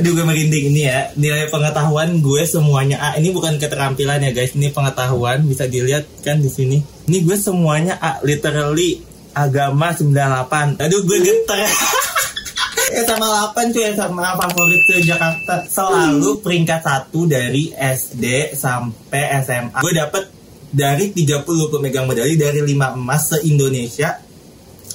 Aduh 0.00 0.16
gue 0.16 0.24
merinding. 0.24 0.72
Ini 0.72 0.82
ya 0.88 0.98
Nilai 1.12 1.52
pengetahuan 1.52 2.24
gue 2.24 2.42
semuanya. 2.48 2.96
A 3.04 3.08
Ini 3.20 3.28
bukan 3.36 3.60
keterampilan 3.60 4.24
ya 4.24 4.32
guys. 4.32 4.56
Ini 4.56 4.72
pengetahuan 4.72 5.44
bisa 5.44 5.68
dilihat 5.68 6.08
kan 6.24 6.40
di 6.40 6.48
sini. 6.48 6.80
Ini 6.80 7.20
gue 7.20 7.36
semuanya 7.36 8.00
A 8.00 8.24
Literally 8.24 9.04
agama 9.36 9.92
98 9.92 10.80
Aduh 10.80 11.04
gue 11.04 11.18
geter. 11.20 11.68
Eh 12.96 13.04
sama 13.10 13.52
8 13.52 13.76
cuy 13.76 13.92
sama 13.92 14.40
favorit 14.40 14.82
ke 14.88 15.04
Jakarta. 15.04 15.68
Selalu 15.68 16.40
peringkat 16.40 16.80
satu 16.80 17.28
dari 17.28 17.68
SD 17.76 18.56
sampai 18.56 19.36
SMA 19.44 19.84
Gue 19.84 19.92
dapet 19.92 20.24
dari 20.72 21.12
30 21.12 21.44
pemegang 21.44 22.08
medali 22.08 22.40
Dari 22.40 22.64
5 22.64 22.72
emas 22.96 23.36
se-Indonesia. 23.36 24.16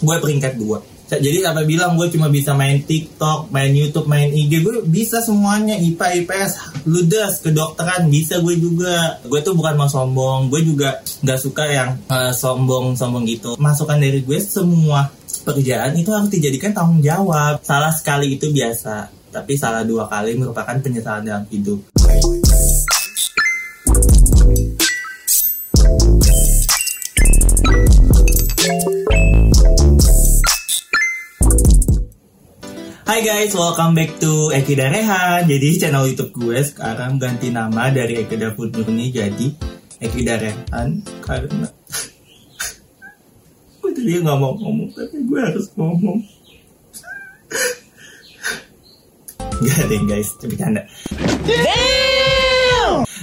Gue 0.01 0.17
peringkat 0.17 0.57
2 0.57 0.94
jadi 1.05 1.45
sampai 1.45 1.69
bilang 1.69 1.93
gue 1.93 2.09
cuma 2.09 2.33
bisa 2.33 2.57
main 2.57 2.81
TikTok, 2.81 3.53
main 3.53 3.69
YouTube, 3.69 4.09
main 4.09 4.33
IG, 4.33 4.65
gue 4.65 4.81
bisa 4.89 5.21
semuanya 5.21 5.77
IPA, 5.77 6.25
IPS, 6.25 6.51
ludes, 6.89 7.45
kedokteran 7.45 8.09
bisa 8.09 8.41
gue 8.41 8.57
juga. 8.57 9.21
Gue 9.21 9.45
tuh 9.45 9.53
bukan 9.53 9.77
mau 9.77 9.85
sombong, 9.85 10.49
gue 10.49 10.65
juga 10.65 11.05
nggak 11.21 11.39
suka 11.39 11.63
yang 11.69 11.89
uh, 12.09 12.33
sombong-sombong 12.33 13.23
gitu. 13.29 13.53
Masukan 13.61 14.01
dari 14.01 14.25
gue 14.25 14.39
semua 14.41 15.13
pekerjaan 15.45 15.93
itu 15.93 16.09
harus 16.09 16.33
dijadikan 16.33 16.73
tanggung 16.73 17.05
jawab. 17.05 17.61
Salah 17.61 17.93
sekali 17.93 18.33
itu 18.41 18.49
biasa, 18.49 19.13
tapi 19.29 19.53
salah 19.61 19.85
dua 19.85 20.09
kali 20.09 20.33
merupakan 20.41 20.73
penyesalan 20.81 21.21
dalam 21.21 21.45
hidup. 21.53 21.94
Hai 33.05 33.21
guys, 33.21 33.53
welcome 33.53 33.93
back 33.93 34.17
to 34.17 34.49
Ekida 34.49 34.89
Rehan. 34.89 35.45
Jadi 35.45 35.77
channel 35.77 36.09
YouTube 36.09 36.33
gue 36.41 36.57
sekarang 36.65 37.21
ganti 37.21 37.53
nama 37.53 37.93
dari 37.93 38.17
Ekida 38.17 38.57
Food 38.57 38.73
Murni 38.73 39.13
jadi 39.13 39.53
Ekida 40.01 40.41
Rehan 40.41 41.05
karena 41.21 41.69
gue 43.85 43.91
tadi 43.93 44.09
nggak 44.09 44.37
mau 44.41 44.57
ngomong 44.57 44.89
tapi 44.97 45.21
gue 45.21 45.37
harus 45.37 45.69
ngomong. 45.77 46.17
Gak 49.61 49.85
deh 49.85 50.01
guys, 50.09 50.33
bercanda. 50.41 50.81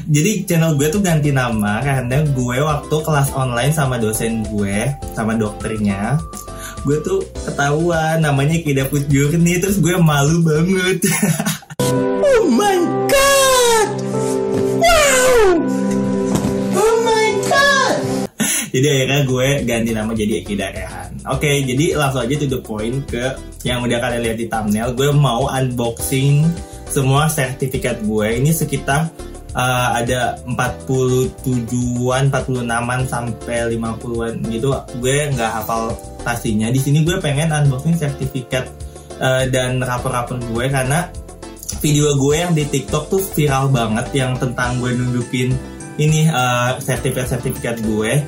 Jadi 0.06 0.46
channel 0.46 0.78
gue 0.78 0.94
tuh 0.94 1.02
ganti 1.02 1.34
nama 1.34 1.82
karena 1.82 2.22
gue 2.22 2.56
waktu 2.62 2.96
kelas 3.02 3.34
online 3.34 3.74
sama 3.74 3.98
dosen 3.98 4.46
gue, 4.46 4.94
sama 5.18 5.34
dokternya, 5.34 6.22
gue 6.82 6.98
tuh 7.06 7.22
ketahuan 7.46 8.18
namanya 8.18 8.58
dapet 8.58 9.06
journey 9.06 9.62
terus 9.62 9.78
gue 9.78 9.94
malu 10.02 10.42
banget. 10.42 10.98
Oh 12.22 12.46
my 12.48 12.78
god! 13.10 13.88
Wow! 14.78 15.58
Oh 16.78 16.94
my 17.02 17.28
god! 17.46 17.96
Jadi 18.70 18.86
akhirnya 18.86 19.20
gue 19.26 19.46
ganti 19.66 19.90
nama 19.94 20.10
jadi 20.14 20.32
Eki 20.42 20.54
Darehan. 20.58 21.10
Oke 21.30 21.62
jadi 21.66 21.94
langsung 21.98 22.26
aja 22.26 22.34
to 22.38 22.46
the 22.50 22.60
point 22.62 23.02
ke 23.06 23.34
yang 23.62 23.82
udah 23.82 23.98
kalian 23.98 24.22
lihat 24.26 24.38
di 24.38 24.46
thumbnail 24.50 24.94
gue 24.94 25.10
mau 25.14 25.46
unboxing 25.50 26.46
semua 26.90 27.30
sertifikat 27.30 28.02
gue. 28.04 28.28
Ini 28.42 28.50
sekitar 28.50 29.12
uh, 29.56 29.88
ada 29.96 30.36
47-an, 30.44 32.32
46-an 32.32 33.00
sampai 33.08 33.76
50-an 33.76 34.34
gitu. 34.48 34.68
Gue 35.00 35.28
nggak 35.32 35.50
hafal 35.62 35.92
pastinya. 36.24 36.68
Di 36.72 36.80
sini 36.80 37.04
gue 37.04 37.16
pengen 37.20 37.52
unboxing 37.52 37.96
sertifikat 37.96 38.68
uh, 39.20 39.44
dan 39.48 39.80
rapor-rapor 39.80 40.40
gue 40.40 40.64
karena 40.68 41.08
video 41.82 42.14
gue 42.14 42.34
yang 42.38 42.52
di 42.54 42.64
TikTok 42.68 43.10
tuh 43.10 43.22
viral 43.34 43.72
banget 43.72 44.06
yang 44.14 44.38
tentang 44.38 44.78
gue 44.78 44.94
nunjukin 44.94 45.50
ini 45.98 46.30
uh, 46.30 46.78
sertifikat-sertifikat 46.80 47.84
gue. 47.84 48.22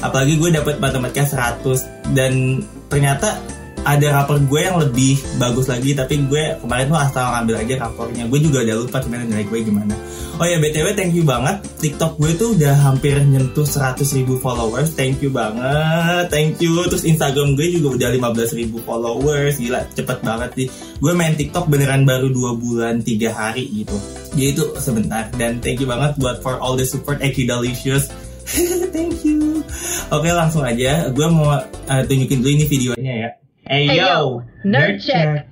Apalagi 0.00 0.40
gue 0.40 0.48
dapat 0.56 0.80
matematika 0.80 1.28
100 1.60 2.16
dan 2.16 2.64
ternyata 2.88 3.36
ada 3.84 4.06
rapor 4.12 4.36
gue 4.44 4.60
yang 4.60 4.76
lebih 4.76 5.16
bagus 5.40 5.66
lagi 5.70 5.96
tapi 5.96 6.20
gue 6.28 6.60
kemarin 6.60 6.86
tuh 6.92 7.00
asal 7.00 7.24
ngambil 7.32 7.54
aja 7.64 7.74
rapornya. 7.88 8.24
Gue 8.28 8.40
juga 8.44 8.62
udah 8.64 8.76
lupa 8.76 8.98
gimana 9.00 9.22
nilai 9.24 9.44
gue 9.48 9.60
gimana. 9.64 9.94
Oh 10.40 10.46
ya 10.48 10.56
btw 10.60 10.96
thank 10.96 11.12
you 11.16 11.24
banget. 11.24 11.60
Tiktok 11.80 12.16
gue 12.20 12.32
tuh 12.36 12.56
udah 12.56 12.74
hampir 12.76 13.16
nyentuh 13.24 13.64
100 13.64 14.04
ribu 14.20 14.36
followers. 14.40 14.92
Thank 14.92 15.24
you 15.24 15.32
banget 15.32 16.28
thank 16.28 16.60
you. 16.60 16.84
Terus 16.92 17.04
instagram 17.08 17.56
gue 17.56 17.66
juga 17.80 17.96
udah 17.96 18.08
15 18.36 18.60
ribu 18.60 18.78
followers. 18.84 19.56
Gila 19.56 19.80
cepet 19.96 20.18
banget 20.20 20.50
sih. 20.56 20.66
Gue 21.00 21.12
main 21.16 21.32
tiktok 21.36 21.68
beneran 21.68 22.04
baru 22.04 22.28
dua 22.28 22.52
bulan 22.56 23.00
tiga 23.00 23.32
hari 23.32 23.64
gitu. 23.72 23.96
Jadi 24.36 24.48
itu 24.56 24.64
sebentar. 24.76 25.26
Dan 25.34 25.58
thank 25.64 25.80
you 25.80 25.88
banget 25.88 26.14
buat 26.20 26.44
for 26.44 26.60
all 26.60 26.76
the 26.76 26.84
support 26.84 27.18
Eki 27.24 27.48
Delicious. 27.48 28.12
Thank 28.94 29.22
you. 29.22 29.62
Oke 30.10 30.26
langsung 30.34 30.66
aja. 30.66 31.06
Gue 31.14 31.26
mau 31.30 31.54
uh, 31.54 32.02
tunjukin 32.02 32.42
dulu 32.42 32.50
ini 32.50 32.66
videonya 32.66 33.14
ya 33.14 33.30
Hey, 33.70 33.86
Hey, 33.86 34.02
yo, 34.02 34.02
yo, 34.02 34.42
nerd 34.66 34.98
check. 34.98 35.46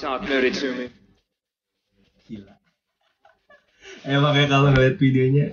Talk 0.00 0.24
nerdy 0.24 0.48
to 0.48 0.72
me. 0.72 0.88
Gila. 2.24 2.56
Emang 4.08 4.32
kayak 4.32 4.48
kalau 4.48 4.72
ngeliat 4.72 4.96
videonya 4.96 5.52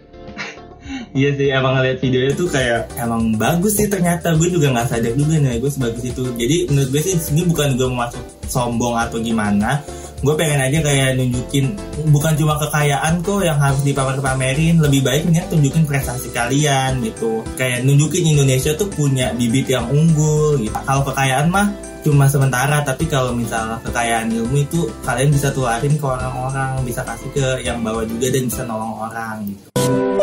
Iya 1.16 1.30
sih 1.34 1.48
emang 1.48 1.80
ngeliat 1.80 1.98
videonya 2.04 2.34
tuh 2.36 2.48
kayak 2.52 2.92
emang 3.00 3.40
bagus 3.40 3.80
sih 3.80 3.88
ternyata. 3.88 4.36
Gue 4.36 4.52
juga 4.52 4.70
nggak 4.76 4.88
sadar 4.92 5.14
juga 5.16 5.36
nih 5.40 5.58
gue 5.64 5.72
sebagus 5.72 6.04
itu. 6.04 6.24
Jadi 6.36 6.58
menurut 6.70 6.90
gue 6.92 7.02
sih 7.02 7.14
ini 7.34 7.42
bukan 7.48 7.68
gue 7.80 7.88
mau 7.88 8.06
masuk 8.06 8.24
sombong 8.52 8.96
atau 9.00 9.18
gimana. 9.24 9.82
Gue 10.20 10.34
pengen 10.36 10.60
aja 10.60 10.80
kayak 10.82 11.22
nunjukin 11.22 11.76
bukan 12.10 12.34
cuma 12.36 12.58
kekayaan 12.60 13.22
kok 13.24 13.42
yang 13.48 13.58
harus 13.58 13.82
dipamer-pamerin. 13.88 14.84
Lebih 14.84 15.02
baik 15.08 15.24
nih 15.32 15.48
tunjukin 15.48 15.88
prestasi 15.88 16.30
kalian 16.36 17.00
gitu. 17.02 17.42
Kayak 17.56 17.88
nunjukin 17.88 18.36
Indonesia 18.36 18.76
tuh 18.76 18.92
punya 18.92 19.32
bibit 19.34 19.72
yang 19.72 19.88
unggul 19.88 20.60
gitu. 20.60 20.76
Kalau 20.76 21.02
kekayaan 21.08 21.48
mah 21.48 21.68
cuma 22.06 22.30
sementara 22.30 22.86
tapi 22.86 23.10
kalau 23.10 23.34
misalnya 23.34 23.82
kekayaan 23.82 24.30
ilmu 24.30 24.62
itu 24.62 24.86
kalian 25.02 25.34
bisa 25.34 25.50
tularin 25.50 25.98
ke 25.98 26.06
orang-orang 26.06 26.78
bisa 26.86 27.02
kasih 27.02 27.34
ke 27.34 27.66
yang 27.66 27.82
bawah 27.82 28.06
juga 28.06 28.30
dan 28.30 28.46
bisa 28.46 28.62
nolong 28.62 28.94
orang 29.10 29.42
gitu 29.50 29.75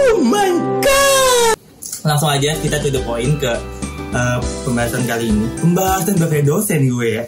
oh 0.02 0.18
my 0.22 0.50
god. 0.82 1.54
Langsung 2.02 2.30
aja 2.34 2.50
kita 2.58 2.82
to 2.82 2.90
the 2.90 3.02
point 3.06 3.38
ke 3.38 3.52
uh, 4.14 4.38
pembahasan 4.66 5.06
kali 5.06 5.30
ini. 5.30 5.46
Pembahasan 5.62 6.18
pakai 6.18 6.42
dosen 6.42 6.90
gue 6.90 7.22
ya. 7.22 7.24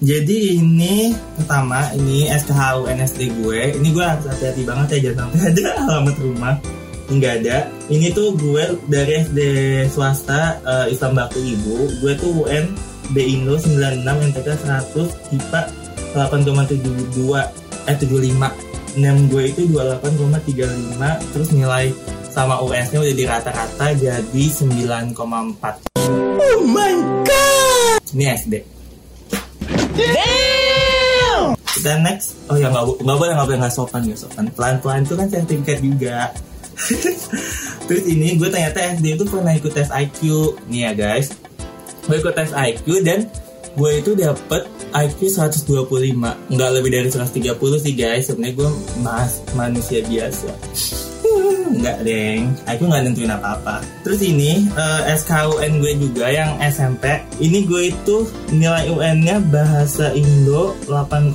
Jadi 0.00 0.56
ini 0.56 1.12
pertama 1.36 1.92
ini 1.92 2.28
SKHU 2.32 2.88
NSD 2.88 3.20
gue. 3.40 3.76
Ini 3.76 3.88
gue 3.92 4.04
harus 4.04 4.24
hati-hati 4.28 4.62
banget 4.64 4.86
ya 4.96 5.12
jangan 5.12 5.32
sampai 5.32 5.52
ada 5.52 5.62
alamat 5.88 6.16
rumah. 6.20 6.54
Nggak 7.10 7.32
ada. 7.44 7.56
Ini 7.92 8.06
tuh 8.16 8.32
gue 8.38 8.64
dari 8.88 9.12
SD 9.28 9.40
swasta 9.92 10.56
eh, 10.64 10.86
Islam 10.94 11.20
Bakti 11.20 11.40
Ibu. 11.42 12.00
Gue 12.00 12.12
tuh 12.16 12.32
UN 12.44 12.72
B 13.12 13.16
Indo 13.28 13.58
96 13.58 14.06
MTK 14.06 14.48
100 14.64 15.36
IPA 15.36 15.60
8,72 16.14 17.90
eh 17.90 17.96
75 17.98 18.69
NEM 18.98 19.30
gue 19.30 19.52
itu 19.52 19.62
28,35 19.70 21.34
terus 21.34 21.48
nilai 21.54 21.94
sama 22.30 22.62
US 22.62 22.90
nya 22.94 22.98
udah 23.02 23.14
di 23.14 23.24
rata-rata 23.26 23.86
jadi 23.94 24.44
9,4 24.50 25.14
Oh 26.40 26.58
my 26.66 26.94
god! 27.26 27.98
Ini 28.10 28.24
SD 28.38 28.80
kita 31.80 31.96
next. 32.04 32.36
Oh 32.52 32.60
ya 32.60 32.68
nggak 32.68 33.00
nggak 33.00 33.16
boleh 33.16 33.32
nggak 33.32 33.46
boleh 33.48 33.58
nggak 33.64 33.72
sopan 33.72 34.04
nggak 34.04 34.20
sopan. 34.20 34.44
Pelan 34.52 34.76
pelan 34.84 35.00
itu 35.08 35.14
kan 35.16 35.26
sertifikat 35.32 35.78
juga 35.80 36.18
terus 37.88 38.04
ini 38.08 38.40
gue 38.40 38.48
ternyata 38.48 38.80
SD 38.96 39.20
itu 39.20 39.24
pernah 39.28 39.52
ikut 39.52 39.72
tes 39.72 39.92
IQ 39.92 40.20
nih 40.68 40.80
ya 40.88 40.92
guys. 40.96 41.32
Gue 42.04 42.20
ikut 42.20 42.32
tes 42.32 42.52
IQ 42.52 43.04
dan 43.04 43.28
gue 43.78 43.90
itu 44.02 44.10
dapet 44.18 44.62
IQ 44.90 45.18
125 45.30 46.50
nggak 46.50 46.70
lebih 46.74 46.90
dari 46.90 47.08
130 47.10 47.84
sih 47.84 47.94
guys 47.94 48.26
sebenarnya 48.26 48.54
gue 48.58 48.70
mas 49.02 49.42
manusia 49.54 50.02
biasa 50.02 50.50
Enggak 51.70 52.02
deng, 52.02 52.50
aku 52.66 52.82
nggak 52.90 53.02
nentuin 53.06 53.30
apa-apa. 53.30 53.78
Terus 54.02 54.26
ini 54.26 54.66
eh, 54.74 55.00
SKUN 55.14 55.78
gue 55.78 55.92
juga 56.02 56.26
yang 56.26 56.58
SMP. 56.66 57.22
Ini 57.38 57.62
gue 57.62 57.94
itu 57.94 58.26
nilai 58.50 58.90
UN-nya 58.90 59.38
bahasa 59.54 60.10
Indo 60.10 60.74
8,6, 60.90 61.30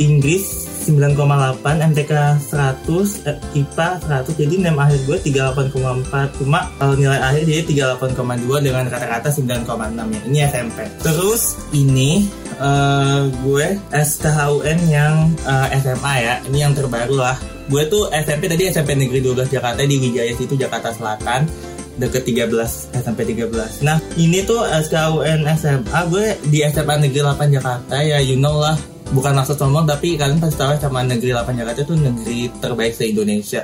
Inggris 0.00 0.75
9,8, 0.86 1.82
MTK 1.90 2.12
100, 2.38 3.26
eh, 3.26 3.36
IPA 3.58 3.88
100. 4.06 4.38
Jadi 4.38 4.54
nem 4.62 4.76
akhir 4.78 5.02
gue 5.04 5.18
38,4. 5.18 6.30
Cuma 6.38 6.70
kalau 6.78 6.94
nilai 6.94 7.18
akhir 7.18 7.42
dia 7.42 7.60
38,2 7.98 8.62
dengan 8.62 8.86
kata-kata 8.86 9.28
9,6 9.34 10.06
ya. 10.14 10.20
Ini 10.30 10.38
SMP. 10.46 10.78
Terus 11.02 11.58
ini 11.74 12.30
eh, 12.62 13.22
gue 13.42 13.66
SKHUN 13.90 14.78
yang 14.86 15.34
eh, 15.42 15.66
SMA 15.82 16.14
ya. 16.22 16.34
Ini 16.46 16.58
yang 16.70 16.72
terbaru 16.72 17.18
lah 17.18 17.36
gue 17.66 17.82
tuh 17.90 18.06
SMP 18.14 18.46
tadi 18.46 18.70
SMP 18.70 18.94
Negeri 18.94 19.18
12 19.22 19.50
Jakarta 19.50 19.82
di 19.82 19.98
Wijaya 19.98 20.30
situ 20.38 20.54
Jakarta 20.54 20.94
Selatan 20.94 21.50
deket 21.96 22.22
13 22.28 22.52
SMP 22.94 23.26
13 23.26 23.82
nah 23.82 23.98
ini 24.14 24.44
tuh 24.46 24.62
SKUN 24.62 25.42
SMA 25.58 26.00
gue 26.12 26.26
di 26.46 26.62
SMA 26.70 26.94
Negeri 27.02 27.20
8 27.24 27.56
Jakarta 27.56 27.96
ya 28.04 28.22
you 28.22 28.38
know 28.38 28.60
lah 28.62 28.76
bukan 29.14 29.32
maksud 29.38 29.56
sombong 29.58 29.86
tapi 29.86 30.18
kalian 30.18 30.40
pasti 30.42 30.56
tahu 30.58 30.74
SMA 30.78 31.02
Negeri 31.06 31.30
8 31.34 31.58
Jakarta 31.58 31.80
itu 31.82 31.94
negeri 31.94 32.38
terbaik 32.58 32.92
se 32.94 33.04
Indonesia 33.06 33.62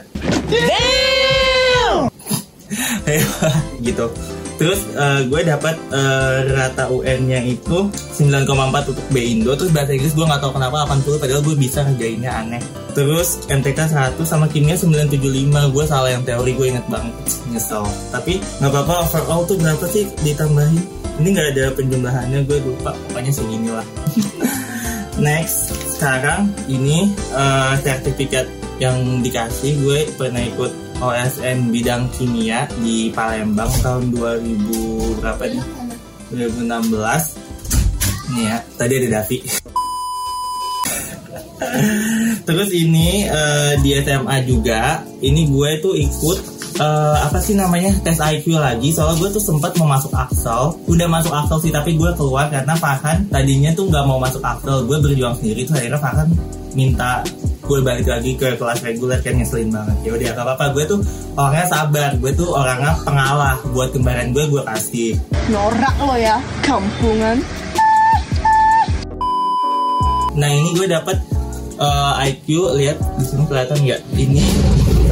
gitu 3.86 4.06
Terus 4.62 4.78
uh, 4.94 5.26
gue 5.26 5.42
dapat 5.42 5.74
uh, 5.90 6.46
rata 6.54 6.86
UN-nya 6.86 7.42
itu 7.42 7.90
9,4 7.90 8.94
untuk 8.94 9.06
B 9.10 9.18
Indo. 9.18 9.58
Terus 9.58 9.74
bahasa 9.74 9.90
Inggris 9.90 10.14
gue 10.14 10.22
nggak 10.22 10.38
tahu 10.38 10.54
kenapa 10.54 10.86
80 10.86 11.18
padahal 11.18 11.42
gue 11.42 11.56
bisa 11.58 11.82
ngerjainnya 11.82 12.30
aneh. 12.30 12.62
Terus 12.94 13.42
MTK 13.50 13.90
100 14.14 14.22
sama 14.22 14.46
kimia 14.46 14.78
975 14.78 15.18
gue 15.50 15.84
salah 15.88 16.14
yang 16.14 16.22
teori 16.22 16.54
gue 16.54 16.66
inget 16.78 16.86
banget 16.86 17.10
nyesel. 17.50 17.82
Tapi 18.14 18.38
nggak 18.62 18.70
apa-apa 18.70 18.94
overall 19.02 19.42
tuh 19.50 19.58
berapa 19.58 19.82
sih 19.90 20.06
ditambahin? 20.22 20.78
Ini 21.18 21.28
nggak 21.34 21.48
ada 21.58 21.64
penjumlahannya 21.74 22.38
gue 22.46 22.58
lupa 22.62 22.94
pokoknya 23.10 23.32
segini 23.34 23.66
lah. 23.74 23.86
Next 25.22 25.70
sekarang 25.94 26.50
ini 26.66 27.06
uh, 27.30 27.78
sertifikat 27.78 28.42
yang 28.82 29.22
dikasih 29.22 29.78
gue 29.78 30.10
pernah 30.18 30.42
ikut 30.42 30.98
OSN 30.98 31.70
bidang 31.70 32.10
kimia 32.10 32.66
di 32.82 33.06
Palembang 33.14 33.70
tahun 33.86 34.10
2000 34.10 35.22
berapa 35.22 35.46
nih? 35.46 35.62
2016. 36.34 38.34
Nih 38.34 38.50
ya, 38.50 38.58
tadi 38.74 38.98
ada 38.98 39.22
Davi. 39.22 39.38
Terus 42.50 42.74
ini 42.74 43.22
uh, 43.30 43.78
di 43.78 43.94
SMA 44.02 44.42
juga, 44.42 45.06
ini 45.22 45.46
gue 45.46 45.70
tuh 45.78 45.94
ikut 45.94 46.51
uh, 46.78 47.16
apa 47.26 47.38
sih 47.42 47.58
namanya? 47.58 47.92
Tes 48.00 48.16
IQ 48.22 48.56
lagi. 48.56 48.94
Soalnya 48.94 49.18
gue 49.20 49.28
tuh 49.36 49.42
sempat 49.42 49.76
mau 49.76 49.88
masuk 49.90 50.12
Axel. 50.14 50.78
Udah 50.88 51.06
masuk 51.10 51.32
Axel 51.34 51.58
sih 51.68 51.72
tapi 51.74 51.98
gue 51.98 52.10
keluar 52.16 52.48
karena 52.48 52.72
Farhan 52.78 53.28
tadinya 53.28 53.74
tuh 53.74 53.90
nggak 53.90 54.04
mau 54.06 54.16
masuk 54.22 54.40
Axel. 54.40 54.86
Gue 54.88 54.96
berjuang 55.02 55.36
sendiri 55.36 55.68
tuh 55.68 55.76
akhirnya 55.76 56.00
Farhan 56.00 56.28
minta 56.72 57.20
gue 57.62 57.78
balik 57.78 58.08
lagi 58.08 58.34
ke 58.34 58.58
kelas 58.58 58.80
reguler 58.84 59.20
kan 59.20 59.36
ngeselin 59.38 59.70
banget. 59.70 59.96
Ya 60.02 60.10
udah 60.16 60.28
gak 60.34 60.44
apa-apa. 60.44 60.64
Gue 60.74 60.84
tuh 60.88 61.00
orangnya 61.38 61.66
sabar. 61.68 62.10
Gue 62.18 62.32
tuh 62.34 62.48
orangnya 62.50 62.92
pengalah. 63.06 63.56
Buat 63.70 63.94
kembaran 63.94 64.34
gue 64.34 64.44
gue 64.50 64.62
kasih. 64.66 65.10
Norak 65.48 65.96
lo 66.02 66.16
ya 66.18 66.36
kampungan. 66.64 67.38
Nah 70.32 70.48
ini 70.48 70.68
gue 70.74 70.88
dapet 70.88 71.20
uh, 71.76 72.18
eh, 72.24 72.32
IQ 72.32 72.76
lihat 72.76 72.98
di 73.20 73.24
sini 73.24 73.44
kelihatan 73.46 73.78
nggak? 73.84 74.00
Ini 74.16 74.42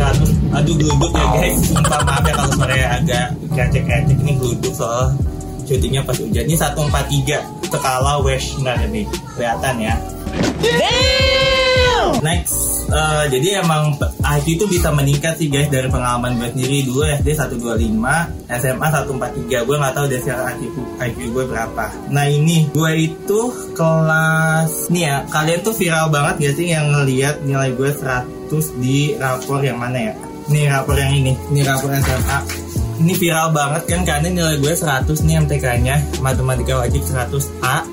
100 0.00 0.56
aduh 0.56 0.74
geluduk 0.80 1.12
ya 1.12 1.26
guys. 1.36 1.56
Sumpah 1.68 2.00
maaf 2.08 2.24
ya 2.24 2.32
kalau 2.32 2.50
suaranya 2.56 2.88
agak 2.96 3.26
kecek-kecek 3.52 4.16
ini 4.24 4.32
geluduk 4.40 4.72
soal 4.72 5.12
syutingnya 5.68 6.02
pas 6.02 6.16
hujan. 6.16 6.44
Ini 6.48 6.56
143 6.56 7.68
skala 7.68 8.14
Weshner 8.24 8.78
nih. 8.88 9.06
Kelihatan 9.36 9.76
ya. 9.78 9.94
Next, 12.20 12.84
uh, 12.92 13.24
jadi 13.32 13.64
emang 13.64 13.96
IQ 14.20 14.60
itu 14.60 14.64
bisa 14.68 14.92
meningkat 14.92 15.40
sih 15.40 15.48
guys 15.48 15.72
dari 15.72 15.88
pengalaman 15.88 16.36
gue 16.36 16.52
sendiri. 16.52 16.84
Dulu 16.84 17.00
SD 17.16 17.32
125, 17.32 17.80
SMA 18.60 18.86
143. 18.92 19.64
Gue 19.64 19.76
nggak 19.80 19.94
tahu 19.96 20.06
dari 20.10 20.20
sekarang 20.20 20.46
IQ, 20.52 20.76
IQ 21.00 21.18
gue 21.32 21.44
berapa. 21.48 21.86
Nah 22.12 22.28
ini 22.28 22.68
gue 22.68 22.92
itu 23.08 23.40
kelas 23.72 24.92
nih 24.92 25.02
ya, 25.08 25.16
kalian 25.32 25.60
tuh 25.64 25.72
viral 25.72 26.12
banget 26.12 26.34
gak 26.44 26.54
sih 26.60 26.66
yang 26.68 26.92
ngeliat 26.92 27.40
nilai 27.40 27.72
gue 27.72 27.88
100 27.88 28.39
di 28.82 29.14
rapor 29.14 29.62
yang 29.62 29.78
mana 29.78 30.10
ya? 30.10 30.14
Nih 30.50 30.66
rapor 30.66 30.98
yang 30.98 31.14
ini, 31.14 31.32
ini 31.54 31.60
rapor 31.62 31.94
SMA 31.94 32.70
ini 33.00 33.16
viral 33.16 33.48
banget 33.56 33.82
kan 33.88 34.00
karena 34.04 34.28
nilai 34.28 34.60
gue 34.60 34.76
100 34.76 35.08
nih 35.24 35.40
MTK-nya 35.48 35.96
matematika 36.20 36.84
wajib 36.84 37.00
100A 37.00 37.88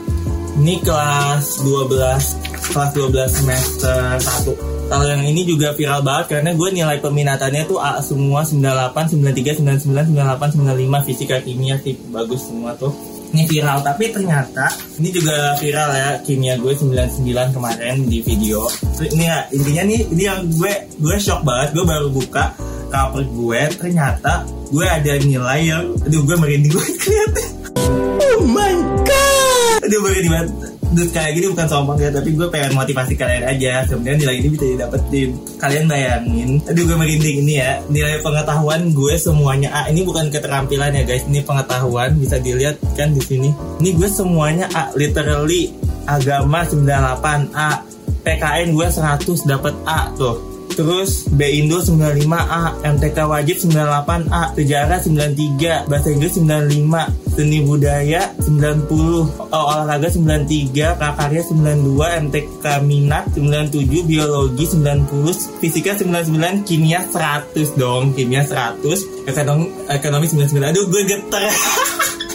ini 0.59 0.83
kelas 0.83 1.63
12 1.63 2.75
kelas 2.75 2.91
12 2.91 3.37
semester 3.39 4.19
1 4.19 4.76
kalau 4.87 5.03
yang 5.03 5.23
ini 5.27 5.43
juga 5.43 5.75
viral 5.75 5.99
banget 5.99 6.39
karena 6.39 6.55
gue 6.55 6.69
nilai 6.71 6.97
peminatannya 7.03 7.67
tuh 7.67 7.79
A 7.83 7.99
semua 7.99 8.47
98, 8.47 9.19
93, 9.19 9.59
99, 9.59 10.15
98, 10.15 10.55
95 10.55 11.07
fisika 11.07 11.35
kimia 11.43 11.75
sih 11.83 11.99
bagus 12.07 12.47
semua 12.47 12.71
tuh. 12.79 12.95
Ini 13.27 13.43
viral 13.43 13.83
tapi 13.83 14.07
ternyata 14.15 14.71
ini 15.03 15.11
juga 15.11 15.59
viral 15.59 15.91
ya 15.91 16.09
kimia 16.23 16.55
gue 16.55 16.71
99 16.71 17.27
kemarin 17.51 18.07
di 18.07 18.23
video. 18.23 18.71
Ini 19.03 19.23
ya 19.27 19.37
intinya 19.51 19.83
nih 19.83 19.99
ini 20.15 20.23
yang 20.23 20.47
gue 20.55 20.73
gue 20.95 21.15
shock 21.19 21.43
banget 21.43 21.75
gue 21.75 21.83
baru 21.83 22.07
buka 22.07 22.55
cover 22.87 23.27
gue 23.27 23.61
ternyata 23.75 24.47
gue 24.71 24.85
ada 24.87 25.13
nilai 25.19 25.59
yang 25.67 25.83
aduh 26.07 26.23
gue 26.23 26.35
merinding 26.39 26.71
gue 26.71 26.85
kelihatan 27.03 27.47
oh 28.23 28.47
my 28.47 28.75
god! 29.03 29.79
Aduh 29.83 29.99
merinding 29.99 30.31
banget 30.31 30.76
Terus 30.87 31.11
kayak 31.11 31.31
gini 31.35 31.45
bukan 31.51 31.67
sombong 31.67 31.99
ya 31.99 32.09
tapi 32.09 32.33
gue 32.33 32.47
pengen 32.47 32.73
motivasi 32.73 33.13
kalian 33.19 33.43
aja. 33.43 33.83
Sebenarnya 33.85 34.17
nilai 34.23 34.35
ini 34.39 34.47
bisa 34.51 34.65
didapetin 34.65 35.29
kalian 35.59 35.85
bayangin. 35.85 36.49
Aduh 36.65 36.83
gue 36.87 36.97
merinding 36.97 37.37
ini 37.43 37.53
ya. 37.59 37.79
Nilai 37.91 38.23
pengetahuan 38.23 38.91
gue 38.95 39.13
semuanya 39.19 39.69
A. 39.71 39.81
Ini 39.91 40.01
bukan 40.07 40.31
keterampilan 40.31 40.95
ya 40.95 41.03
guys. 41.03 41.27
Ini 41.27 41.43
pengetahuan. 41.43 42.15
Bisa 42.17 42.39
dilihat 42.39 42.79
kan 42.95 43.11
di 43.11 43.21
sini. 43.21 43.49
Ini 43.83 43.89
gue 43.95 44.09
semuanya 44.09 44.65
A. 44.73 44.89
Literally 44.95 45.75
agama 46.07 46.63
98 46.63 47.51
A. 47.53 47.71
PKN 48.27 48.75
gue 48.75 48.87
100 48.91 49.47
dapat 49.47 49.71
A 49.87 50.11
tuh 50.19 50.56
Terus 50.77 51.25
B 51.33 51.41
Indo 51.57 51.81
95A, 51.81 52.85
MTK 52.85 53.17
wajib 53.25 53.65
98A, 53.65 54.53
sejarah 54.53 55.01
93, 55.01 55.89
bahasa 55.89 56.13
Inggris 56.13 56.37
95, 56.37 57.33
seni 57.33 57.65
budaya 57.65 58.29
90, 58.45 58.85
oh, 59.41 59.65
olahraga 59.73 60.05
93, 60.13 61.01
prakarya 61.01 61.41
92, 61.49 62.29
MTK 62.29 62.65
minat 62.85 63.25
97, 63.33 64.05
biologi 64.05 64.69
90, 64.69 65.57
fisika 65.57 65.97
99, 65.97 66.61
kimia 66.61 67.09
100 67.09 67.73
dong, 67.73 68.13
kimia 68.13 68.45
100, 68.45 69.25
ekonomi 69.25 69.73
ekonomi 69.89 70.29
99. 70.29 70.61
Aduh, 70.61 70.85
gue 70.93 71.01
getar. 71.09 71.49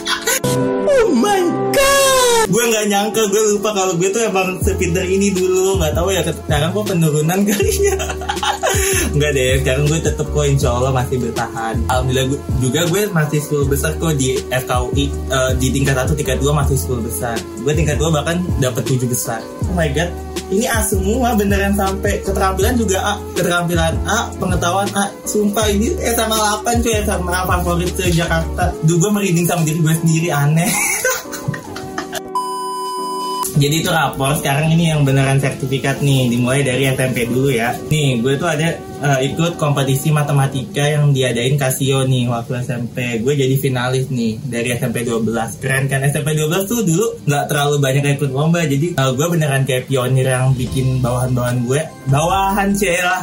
gue 2.49 2.63
nggak 2.69 2.85
nyangka 2.91 3.21
gue 3.31 3.43
lupa 3.55 3.69
kalau 3.71 3.93
gue 3.95 4.09
tuh 4.11 4.21
emang 4.27 4.59
sepinter 4.59 5.05
ini 5.05 5.31
dulu. 5.31 5.79
Nggak 5.79 5.93
tahu 5.95 6.07
ya 6.11 6.21
sekarang 6.25 6.69
kok 6.75 6.85
penurunan 6.89 7.39
kalinya. 7.45 7.95
Nggak 9.15 9.31
deh 9.37 9.51
sekarang 9.61 9.83
gue 9.85 9.99
tetep 10.01 10.27
kok 10.27 10.45
insya 10.49 10.69
Allah 10.73 10.91
masih 10.91 11.17
bertahan. 11.21 11.75
Alhamdulillah 11.87 12.25
gue, 12.33 12.39
juga 12.57 12.81
gue 12.89 13.01
masih 13.13 13.39
10 13.45 13.71
besar 13.71 13.91
kok 14.01 14.13
di 14.17 14.41
FKUI 14.49 15.05
uh, 15.29 15.35
eh, 15.37 15.51
di 15.61 15.67
tingkat 15.69 15.93
satu 15.93 16.13
tingkat 16.17 16.41
dua 16.41 16.51
masih 16.57 16.75
10 16.75 17.05
besar. 17.05 17.37
Gue 17.61 17.73
tingkat 17.77 18.01
dua 18.01 18.09
bahkan 18.09 18.41
dapat 18.57 18.83
7 18.89 19.05
besar. 19.05 19.39
Oh 19.69 19.75
my 19.77 19.89
god 19.93 20.09
ini 20.51 20.69
A 20.69 20.85
semua 20.85 21.33
beneran 21.33 21.73
sampai 21.73 22.21
keterampilan 22.21 22.77
juga 22.77 22.97
A. 23.01 23.13
Keterampilan 23.33 23.93
A 24.05 24.29
pengetahuan 24.37 24.89
A. 24.93 25.09
Sumpah 25.25 25.65
ini 25.69 25.93
eh 26.01 26.13
sama 26.13 26.35
8 26.61 26.83
cuy 26.83 27.01
sama 27.05 27.45
favorit 27.47 27.89
se 27.93 28.09
Jakarta. 28.13 28.73
Gue 28.85 29.09
merinding 29.09 29.45
sama 29.49 29.65
diri 29.65 29.79
gue 29.81 29.95
sendiri 29.97 30.29
aneh 30.29 30.69
jadi 33.63 33.79
itu 33.79 33.87
rapor 33.87 34.35
sekarang 34.35 34.75
ini 34.75 34.91
yang 34.91 35.07
beneran 35.07 35.39
sertifikat 35.39 36.03
nih 36.03 36.27
dimulai 36.27 36.67
dari 36.67 36.83
SMP 36.91 37.23
dulu 37.31 37.47
ya. 37.47 37.71
Nih 37.87 38.19
gue 38.19 38.35
tuh 38.35 38.51
ada 38.51 38.75
uh, 38.99 39.23
ikut 39.23 39.55
kompetisi 39.55 40.11
matematika 40.11 40.83
yang 40.83 41.15
diadain 41.15 41.55
Casio 41.55 42.03
nih 42.03 42.27
waktu 42.27 42.59
SMP 42.59 43.23
gue 43.23 43.33
jadi 43.39 43.55
finalis 43.55 44.11
nih 44.11 44.35
dari 44.43 44.75
SMP 44.75 45.07
12 45.07 45.63
keren 45.63 45.87
kan? 45.87 46.03
SMP 46.03 46.35
12 46.35 46.67
tuh 46.67 46.83
dulu 46.83 47.07
nggak 47.23 47.45
terlalu 47.47 47.75
banyak 47.79 48.03
ikut 48.19 48.35
lomba 48.35 48.67
jadi 48.67 48.99
uh, 48.99 49.15
gue 49.15 49.27
beneran 49.31 49.63
kayak 49.63 49.87
pionir 49.87 50.27
yang 50.27 50.51
bikin 50.59 50.99
bawahan-bawahan 50.99 51.63
gue. 51.63 51.81
Bawahan 52.11 52.69
lah. 52.75 53.21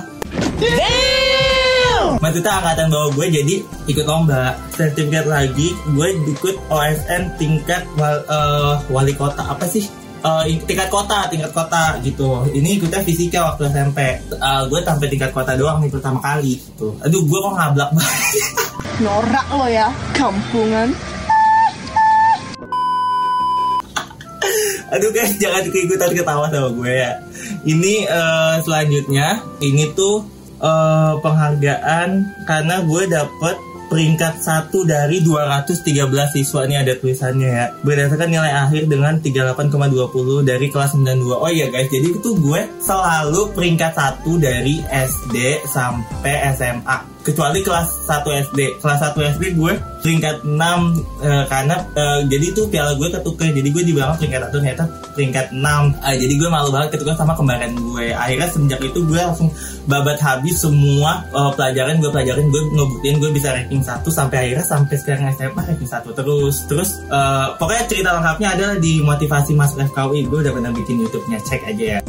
Maksudnya 2.25 2.53
angkatan 2.65 2.89
bawah 2.89 3.13
gue 3.13 3.27
jadi 3.29 3.55
ikut 3.93 4.07
lomba. 4.09 4.57
Sertifikat 4.73 5.29
lagi 5.29 5.77
gue 5.93 6.09
ikut 6.33 6.57
OSN 6.73 7.37
tingkat 7.37 7.85
wal, 8.01 8.25
uh, 8.25 8.81
wali 8.89 9.13
kota. 9.13 9.45
Apa 9.45 9.69
sih 9.69 10.01
uh, 10.25 10.45
tingkat 10.65 10.89
kota 10.93 11.29
tingkat 11.29 11.53
kota 11.53 11.99
gitu. 12.05 12.45
Ini 12.53 12.81
ikutnya 12.81 13.01
fisika 13.05 13.53
waktu 13.53 13.73
SMP 13.73 13.99
uh, 14.37 14.37
eh, 14.37 14.63
gue 14.69 14.81
sampai 14.85 15.09
tingkat 15.09 15.31
kota 15.33 15.57
doang 15.57 15.81
nih 15.81 15.91
pertama 15.91 16.21
kali 16.21 16.61
gitu. 16.61 16.97
Aduh 17.05 17.23
gue 17.25 17.39
kok 17.39 17.55
ngablak 17.57 17.91
banget. 17.97 18.15
Norak 19.01 19.47
lo 19.57 19.67
ya 19.69 19.89
kampungan. 20.13 20.89
Aduh 24.97 25.11
guys 25.15 25.39
jangan 25.39 25.63
ikutan 25.69 26.11
ketawa 26.13 26.51
sama 26.53 26.69
gue 26.75 26.93
ya. 26.93 27.13
Ini 27.61 28.09
uh, 28.09 28.57
selanjutnya 28.63 29.43
Ini 29.61 29.93
tuh 29.93 30.25
uh, 30.65 31.21
penghargaan 31.21 32.09
Karena 32.49 32.81
gue 32.81 33.03
dapet 33.11 33.57
peringkat 33.91 34.39
satu 34.39 34.87
dari 34.87 35.19
213 35.21 36.07
siswa. 36.31 36.61
Ini 36.65 36.87
ada 36.87 36.95
tulisannya 36.95 37.51
ya. 37.51 37.67
Berdasarkan 37.83 38.31
nilai 38.31 38.53
akhir 38.55 38.87
dengan 38.87 39.19
38,20 39.19 40.47
dari 40.47 40.67
kelas 40.71 40.95
92 40.95 41.35
oh 41.35 41.51
iya 41.51 41.67
guys. 41.69 41.91
Jadi 41.91 42.09
itu 42.23 42.31
gue 42.39 42.61
selalu 42.79 43.51
peringkat 43.53 43.93
satu 43.99 44.39
dari 44.39 44.79
SD 44.87 45.67
sampai 45.67 46.55
SMA 46.55 47.20
kecuali 47.21 47.61
kelas 47.61 48.09
1 48.09 48.49
SD 48.51 48.61
kelas 48.81 49.01
1 49.13 49.35
SD 49.37 49.45
gue 49.57 49.73
peringkat 50.01 50.43
6 50.49 50.57
eh, 51.21 51.45
karena 51.47 51.77
eh, 51.93 52.21
jadi 52.27 52.47
tuh 52.57 52.67
piala 52.73 52.97
gue 52.97 53.09
ketukar. 53.13 53.53
Jadi 53.53 53.69
gue 53.69 53.83
di 53.85 53.93
bawah 53.93 54.17
peringkat 54.17 54.49
1 54.49 54.57
ternyata 54.57 54.85
peringkat 55.13 55.47
6 55.53 56.01
Ah, 56.01 56.17
jadi 56.17 56.35
gue 56.41 56.49
malu 56.49 56.73
banget 56.73 56.97
ketukar 56.97 57.15
sama 57.21 57.37
kembaran 57.37 57.77
gue. 57.77 58.17
Akhirnya 58.17 58.49
semenjak 58.49 58.81
itu 58.81 59.05
gue 59.05 59.21
langsung 59.21 59.53
babat 59.85 60.17
habis 60.21 60.57
semua 60.57 61.29
eh, 61.29 61.53
pelajaran 61.55 62.01
gue 62.01 62.11
pelajarin 62.11 62.47
gue 62.49 62.63
ngebuktiin 62.73 63.17
gue 63.21 63.31
bisa 63.37 63.49
ranking 63.53 63.83
1 63.85 64.01
sampai 64.09 64.37
akhirnya 64.49 64.67
sampai 64.67 64.97
sekarang 64.97 65.25
SMA 65.37 65.63
ranking 65.69 65.91
1 65.91 66.17
terus. 66.17 66.57
Terus 66.65 66.91
eh, 67.13 67.47
pokoknya 67.61 67.85
cerita 67.85 68.11
lengkapnya 68.17 68.49
adalah 68.57 68.77
di 68.81 69.05
motivasi 69.05 69.53
mas 69.53 69.77
FKUI 69.77 70.25
gue 70.25 70.39
udah 70.41 70.53
pernah 70.57 70.73
bikin 70.73 70.97
YouTube-nya. 71.05 71.39
Cek 71.45 71.63
aja 71.69 71.85
ya 71.97 72.01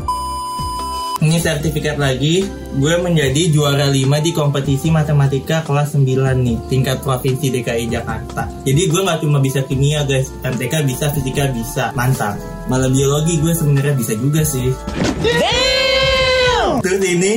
ini 1.22 1.38
sertifikat 1.38 2.02
lagi, 2.02 2.50
gue 2.82 2.96
menjadi 2.98 3.54
juara 3.54 3.94
5 3.94 4.26
di 4.26 4.32
kompetisi 4.34 4.90
matematika 4.90 5.62
kelas 5.62 5.94
9 5.94 6.02
nih, 6.42 6.58
tingkat 6.66 7.06
provinsi 7.06 7.54
DKI 7.54 7.86
Jakarta. 7.94 8.50
Jadi 8.66 8.82
gue 8.90 9.02
nggak 9.06 9.22
cuma 9.22 9.38
bisa 9.38 9.62
kimia 9.62 10.02
guys, 10.10 10.34
MTK 10.42 10.82
bisa, 10.82 11.14
fisika 11.14 11.46
bisa, 11.54 11.94
mantap. 11.94 12.42
Malah 12.66 12.90
biologi 12.90 13.38
gue 13.38 13.54
sebenarnya 13.54 13.94
bisa 13.94 14.14
juga 14.18 14.42
sih. 14.42 14.74
Terus 16.82 17.04
ini 17.06 17.34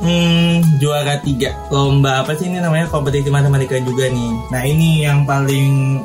Hmm, 0.00 0.64
juara 0.80 1.20
tiga 1.20 1.52
lomba 1.68 2.24
apa 2.24 2.32
sih 2.32 2.48
ini 2.48 2.56
namanya 2.56 2.88
kompetisi 2.88 3.28
matematika 3.28 3.76
juga 3.84 4.08
nih. 4.08 4.32
Nah 4.48 4.62
ini 4.64 5.04
yang 5.04 5.28
paling 5.28 6.00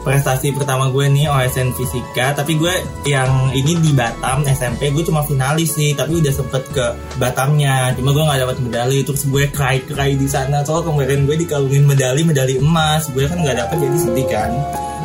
prestasi 0.00 0.56
pertama 0.56 0.88
gue 0.88 1.06
nih 1.12 1.28
OSN 1.28 1.76
Fisika 1.76 2.32
tapi 2.32 2.56
gue 2.56 2.72
yang 3.04 3.52
ini 3.52 3.76
di 3.76 3.92
Batam 3.92 4.44
SMP 4.48 4.88
gue 4.92 5.04
cuma 5.04 5.24
finalis 5.24 5.76
sih. 5.76 5.92
Tapi 5.92 6.20
udah 6.20 6.32
sempet 6.32 6.62
ke 6.72 6.86
Batamnya. 7.20 7.92
Cuma 7.96 8.12
gue 8.16 8.24
nggak 8.24 8.40
dapat 8.44 8.56
medali. 8.60 8.98
Terus 9.04 9.28
gue 9.28 9.44
cry 9.52 9.82
cry 9.84 10.16
di 10.16 10.28
sana. 10.28 10.64
Soal 10.64 10.84
kemarin 10.84 11.24
gue 11.28 11.36
dikalungin 11.36 11.84
medali 11.84 12.22
medali 12.24 12.56
emas. 12.58 13.08
Gue 13.12 13.28
kan 13.28 13.40
nggak 13.40 13.56
dapet 13.66 13.76
jadi 13.80 13.98
sedih 13.98 14.26
kan. 14.28 14.50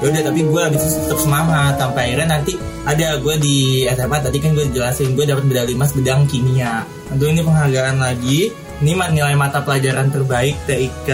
Ya 0.03 0.11
udah 0.11 0.21
tapi 0.27 0.39
gue 0.43 0.61
abis 0.61 0.81
itu 0.87 0.99
tetap 1.07 1.19
semangat. 1.19 1.73
Sampai 1.79 2.01
akhirnya 2.11 2.27
nanti 2.39 2.53
ada 2.85 3.07
gue 3.17 3.35
di 3.39 3.57
SMA 3.89 4.17
tadi 4.21 4.37
kan 4.43 4.51
gue 4.53 4.65
jelasin 4.71 5.15
gue 5.15 5.25
dapat 5.25 5.43
medali 5.47 5.71
emas 5.73 5.91
bidang 5.95 6.27
kimia. 6.27 6.83
Tentu 7.09 7.25
ini 7.29 7.41
penghargaan 7.45 7.97
lagi 8.01 8.64
ini 8.83 8.91
nilai 8.91 9.35
mata 9.39 9.63
pelajaran 9.63 10.11
terbaik 10.11 10.55
TIK 10.67 11.09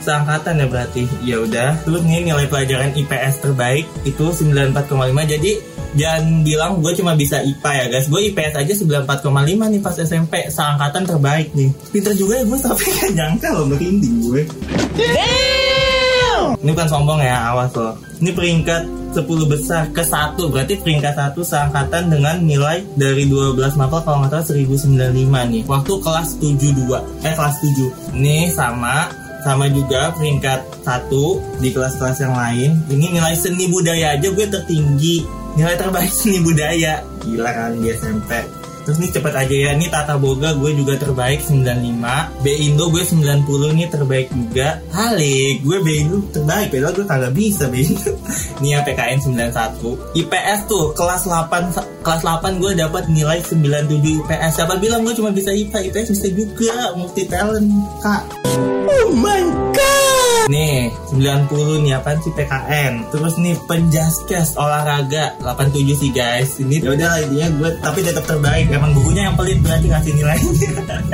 seangkatan 0.00 0.64
ya 0.64 0.66
berarti. 0.66 1.02
Ya 1.22 1.36
udah 1.44 1.76
terus 1.84 2.02
nih 2.08 2.24
nilai 2.32 2.48
pelajaran 2.48 2.96
IPS 2.96 3.44
terbaik 3.44 3.84
itu 4.08 4.24
94,5 4.32 5.32
jadi 5.36 5.52
jangan 5.92 6.40
bilang 6.40 6.80
gue 6.80 6.92
cuma 6.96 7.12
bisa 7.12 7.44
IPA 7.44 7.72
ya 7.76 7.86
guys. 7.92 8.06
Gue 8.08 8.32
IPS 8.32 8.54
aja 8.56 8.72
94,5 9.04 9.28
nih 9.44 9.80
pas 9.84 9.96
SMP 9.96 10.48
seangkatan 10.48 11.04
terbaik 11.04 11.52
nih. 11.52 11.70
Pinter 11.92 12.12
juga 12.16 12.40
ya 12.40 12.44
gue 12.48 12.58
tapi 12.58 12.84
gak 12.96 13.10
nyangka 13.12 13.48
loh 13.52 13.66
merinding 13.68 14.16
gue. 14.24 14.42
Ini 16.62 16.70
bukan 16.72 16.88
sombong 16.88 17.20
ya 17.20 17.52
awas 17.52 17.72
loh. 17.76 17.94
Ini 18.22 18.30
peringkat 18.32 19.01
10 19.12 19.52
besar 19.52 19.82
ke 19.92 20.02
satu. 20.02 20.48
Berarti 20.48 20.80
peringkat 20.80 21.14
satu 21.14 21.44
seangkatan 21.44 22.08
dengan 22.08 22.40
nilai 22.40 22.82
dari 22.96 23.28
12 23.28 23.78
mapel 23.78 24.00
kalau 24.02 24.24
nggak 24.24 24.42
salah 24.42 24.46
1095 25.12 25.52
nih. 25.52 25.62
Waktu 25.68 25.92
kelas 26.00 26.28
72 26.40 27.24
eh 27.24 27.34
kelas 27.36 27.56
7 27.60 28.16
ini 28.16 28.48
sama 28.48 29.12
sama 29.42 29.66
juga 29.68 30.14
peringkat 30.14 30.86
satu 30.86 31.42
di 31.58 31.74
kelas-kelas 31.74 32.18
yang 32.22 32.34
lain. 32.34 32.70
Ini 32.88 33.06
nilai 33.20 33.34
seni 33.34 33.66
budaya 33.68 34.14
aja 34.14 34.28
gue 34.30 34.46
tertinggi. 34.46 35.26
Nilai 35.58 35.74
terbaik 35.76 36.10
seni 36.20 36.40
budaya. 36.40 37.02
Gila 37.26 37.50
kan 37.50 37.76
di 37.76 37.90
SMP 37.90 38.61
Terus 38.82 38.98
nih 38.98 39.10
cepet 39.14 39.34
aja 39.34 39.54
ya, 39.54 39.70
ini 39.78 39.86
Tata 39.86 40.18
Boga 40.18 40.54
gue 40.58 40.74
juga 40.74 40.98
terbaik 40.98 41.42
95 41.46 42.42
B 42.42 42.46
Indo 42.50 42.90
gue 42.90 43.02
90 43.02 43.46
nih 43.78 43.88
terbaik 43.88 44.28
juga. 44.34 44.82
Halik, 44.90 45.62
gue 45.62 45.78
B 45.82 45.88
Indo 46.02 46.18
terbaik 46.34 46.74
Padahal 46.74 46.94
gue 46.94 47.06
kagak 47.06 47.32
bisa 47.34 47.70
B 47.70 47.82
Indo. 47.82 48.12
Yang 48.62 48.82
PKN 48.90 49.18
91 49.52 50.18
IPS 50.18 50.60
tuh, 50.66 50.84
kelas 50.96 51.28
8 51.28 52.02
Kelas 52.02 52.22
8 52.24 52.62
gue 52.62 52.72
dapat 52.74 53.06
nilai 53.12 53.38
97 53.44 54.26
IPS 54.26 54.52
Siapa 54.58 54.78
bilang 54.80 55.06
gue 55.06 55.14
cuma 55.14 55.30
bisa 55.30 55.54
IPA, 55.54 55.92
IPS 55.92 56.08
bisa 56.18 56.28
juga 56.32 56.94
Multi 56.98 57.24
talent, 57.30 57.70
kak? 58.00 58.22
Oh 58.88 59.10
my 59.14 59.42
god 59.76 59.91
Nih, 60.50 60.90
90 61.14 61.86
nih 61.86 61.92
apa 61.94 62.18
sih 62.18 62.34
PKN. 62.34 63.14
Terus 63.14 63.34
nih 63.38 63.54
penjaskes 63.70 64.58
olahraga 64.58 65.38
87 65.38 65.94
sih 65.94 66.10
guys. 66.10 66.58
Ini 66.58 66.82
ya 66.82 66.90
udah 66.94 67.08
lah 67.14 67.20
intinya 67.22 67.48
gue 67.62 67.70
tapi 67.78 68.00
tetap 68.02 68.24
terbaik. 68.26 68.66
Emang 68.72 68.90
bukunya 68.96 69.30
yang 69.30 69.36
pelit 69.38 69.62
berarti 69.62 69.86
ngasih 69.86 70.12
nilainya. 70.18 70.70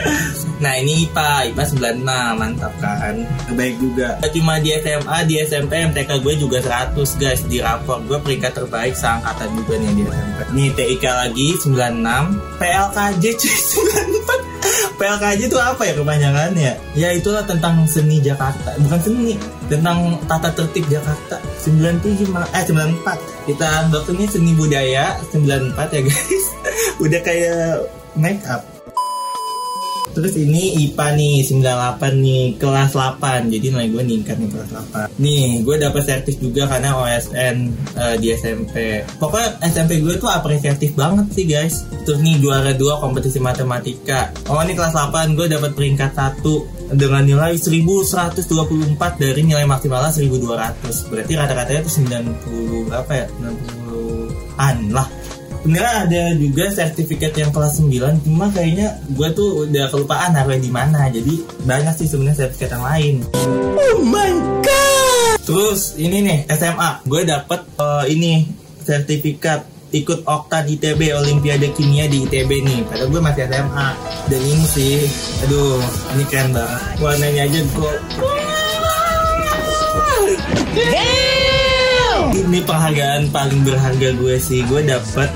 nah, 0.65 0.73
ini 0.81 1.09
IPA, 1.09 1.53
IPA 1.53 1.63
96 2.01 2.41
mantap 2.41 2.73
kan. 2.81 3.15
Terbaik 3.53 3.75
juga. 3.77 4.09
Cuma 4.33 4.55
di 4.63 4.71
SMA, 4.81 5.19
di 5.29 5.35
SMP, 5.45 5.73
MTK 5.93 6.11
gue 6.25 6.35
juga 6.41 6.59
100 6.65 7.21
guys 7.21 7.41
di 7.45 7.59
rapor. 7.61 8.01
Gue 8.09 8.19
peringkat 8.23 8.53
terbaik 8.65 8.97
seangkatan 8.97 9.51
juga 9.53 9.75
nih 9.77 9.91
di 9.93 10.03
SMP. 10.09 10.39
Nih 10.57 10.69
TIK 10.73 11.05
lagi 11.05 11.49
96, 11.61 12.57
PLKJ 12.57 13.25
cuy 13.37 13.57
94. 14.17 14.18
PLKJ 14.99 15.41
itu 15.51 15.59
apa 15.59 15.83
ya 15.83 15.95
kepanjangannya? 15.97 16.73
Ya 16.95 17.09
itulah 17.15 17.43
tentang 17.47 17.87
seni 17.91 18.23
Jakarta, 18.23 18.75
bukan 18.79 19.01
seni, 19.03 19.35
tentang 19.67 20.19
tata 20.31 20.51
tertib 20.55 20.87
Jakarta. 20.87 21.39
97 21.63 22.31
mal- 22.31 22.49
eh 22.55 22.65
94. 22.67 23.19
Kita 23.47 23.89
dokternya 23.91 24.27
seni 24.31 24.53
budaya 24.55 25.19
94 25.31 25.95
ya 25.95 26.01
guys. 26.07 26.45
Udah 27.05 27.21
kayak 27.23 27.87
make 28.15 28.43
up. 28.47 28.78
Terus 30.19 30.35
ini 30.35 30.75
IPA 30.83 31.15
nih 31.15 31.35
98 31.47 32.27
nih 32.27 32.45
kelas 32.59 32.91
8 32.99 33.55
Jadi 33.55 33.67
nilai 33.71 33.87
gue 33.87 34.03
ningkat 34.03 34.35
nih 34.35 34.51
kelas 34.51 34.71
8 34.91 35.23
Nih 35.23 35.63
gue 35.63 35.77
dapet 35.79 36.03
sertif 36.03 36.43
juga 36.43 36.67
karena 36.67 36.99
OSN 36.99 37.57
eh, 37.95 38.17
di 38.19 38.35
SMP 38.35 39.07
Pokoknya 39.23 39.63
SMP 39.71 40.03
gue 40.03 40.19
tuh 40.19 40.27
apresiatif 40.27 40.99
banget 40.99 41.31
sih 41.31 41.47
guys. 41.47 41.87
Terus 42.03 42.19
nih 42.19 42.43
juara 42.43 42.75
2 42.75 42.99
kompetisi 42.99 43.39
matematika. 43.39 44.35
Oh 44.51 44.59
ini 44.59 44.75
kelas 44.75 44.99
8 44.99 45.39
gue 45.39 45.47
dapet 45.47 45.79
peringkat 45.79 46.19
1 46.19 46.99
dengan 46.99 47.23
nilai 47.23 47.55
1124 47.55 49.23
dari 49.23 49.41
nilai 49.45 49.69
maksimalnya 49.69 50.09
1200 50.09 51.13
Berarti 51.13 51.33
rata-ratanya 51.37 51.81
tuh 51.85 51.93
90 51.95 52.89
berapa 52.89 53.13
ya? 53.13 53.27
90an 53.39 54.79
lah 54.91 55.09
sebenarnya 55.69 56.09
ada 56.09 56.23
juga 56.41 56.65
sertifikat 56.73 57.37
yang 57.37 57.53
kelas 57.53 57.77
9 57.85 58.25
cuma 58.25 58.49
kayaknya 58.49 59.05
gue 59.05 59.29
tuh 59.37 59.69
udah 59.69 59.93
kelupaan 59.93 60.33
naruhnya 60.33 60.65
di 60.65 60.73
mana 60.73 61.13
jadi 61.13 61.45
banyak 61.69 61.93
sih 61.93 62.09
sebenarnya 62.09 62.49
sertifikat 62.49 62.81
yang 62.81 62.89
lain. 62.89 63.15
Oh 63.77 64.01
my 64.01 64.33
god! 64.65 65.37
Terus 65.45 66.01
ini 66.01 66.25
nih 66.25 66.49
SMA 66.57 67.05
gue 67.05 67.21
dapet 67.29 67.61
eh, 67.85 68.05
ini 68.17 68.49
sertifikat 68.81 69.69
ikut 69.93 70.25
Oktan 70.25 70.73
ITB 70.73 71.13
Olimpiade 71.13 71.69
Kimia 71.77 72.09
di 72.09 72.25
ITB 72.25 72.65
nih. 72.65 72.89
Padahal 72.89 73.13
gue 73.13 73.21
masih 73.21 73.45
SMA 73.53 73.89
dan 74.33 74.41
ini 74.41 74.65
sih 74.73 75.05
aduh 75.45 75.85
ini 76.17 76.25
keren 76.33 76.57
banget. 76.57 76.81
Warnanya 76.97 77.45
aja 77.45 77.61
gue 77.61 77.93
ini 82.35 82.61
penghargaan 82.65 83.33
paling 83.33 83.61
berharga 83.65 84.09
gue 84.17 84.37
sih. 84.37 84.65
Gue 84.67 84.85
dapet 84.85 85.31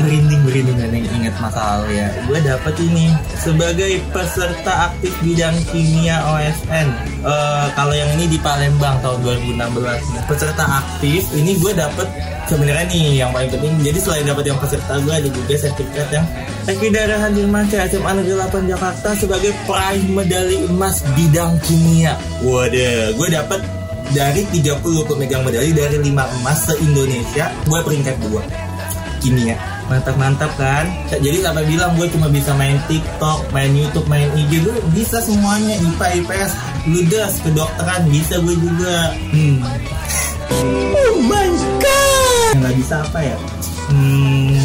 merinding 0.00 0.42
merinding 0.46 0.78
dan 0.80 0.92
ingat 0.94 1.34
masa 1.40 1.60
lalu 1.76 2.00
ya. 2.00 2.08
Gue 2.28 2.38
dapet 2.40 2.74
ini 2.80 3.12
sebagai 3.36 4.00
peserta 4.14 4.92
aktif 4.92 5.12
bidang 5.24 5.56
kimia 5.70 6.20
OSN 6.24 7.10
Eh, 7.20 7.66
kalau 7.76 7.92
yang 7.92 8.08
ini 8.16 8.32
di 8.32 8.40
Palembang 8.40 8.96
tahun 9.04 9.20
2016 9.52 10.24
peserta 10.24 10.80
aktif 10.80 11.28
ini 11.36 11.52
gue 11.60 11.76
dapet 11.76 12.08
sebenarnya 12.48 12.88
nih 12.88 13.20
yang 13.20 13.28
paling 13.28 13.52
penting. 13.52 13.76
Jadi 13.84 13.98
selain 14.00 14.24
dapat 14.24 14.48
yang 14.48 14.56
peserta 14.56 14.96
gue 15.04 15.12
ada 15.12 15.28
juga 15.28 15.52
sertifikat 15.52 16.08
yang 16.16 16.24
Eki 16.64 16.88
Darahan 16.88 17.36
Dirmansyah 17.36 17.92
SMA 17.92 18.24
Negeri 18.24 18.40
8 18.40 18.72
Jakarta 18.72 19.08
sebagai 19.12 19.52
peraih 19.68 20.00
medali 20.08 20.64
emas 20.64 21.04
bidang 21.12 21.60
kimia. 21.60 22.16
Waduh 22.40 23.12
gue 23.20 23.28
dapet 23.28 23.60
dari 24.10 24.42
30 24.50 24.82
pemegang 25.06 25.42
medali 25.46 25.70
dari 25.70 25.98
5 25.98 26.10
emas 26.14 26.58
se-Indonesia 26.66 27.46
gue 27.66 27.78
peringkat 27.82 28.16
2 28.26 28.70
kimia 29.20 29.56
mantap-mantap 29.90 30.54
kan? 30.54 30.86
Jadi 31.10 31.42
sampai 31.42 31.66
bilang 31.66 31.98
gue 31.98 32.06
cuma 32.14 32.30
bisa 32.30 32.54
main 32.54 32.78
TikTok 32.86 33.50
main 33.50 33.74
YouTube 33.74 34.06
main 34.06 34.30
IG 34.38 34.62
gue 34.62 34.78
bisa 34.94 35.18
semuanya 35.18 35.74
IPA 35.82 36.06
IPS 36.22 36.50
ludas 36.86 37.32
kedokteran 37.42 38.06
bisa 38.08 38.38
gue 38.38 38.54
juga. 38.54 39.12
Hmm. 39.34 39.58
oh 40.94 41.14
my 41.26 41.50
god! 41.82 42.54
Nggak 42.62 42.74
bisa 42.78 42.94
apa 43.02 43.18
ya? 43.18 43.36
Hmm. 43.90 44.62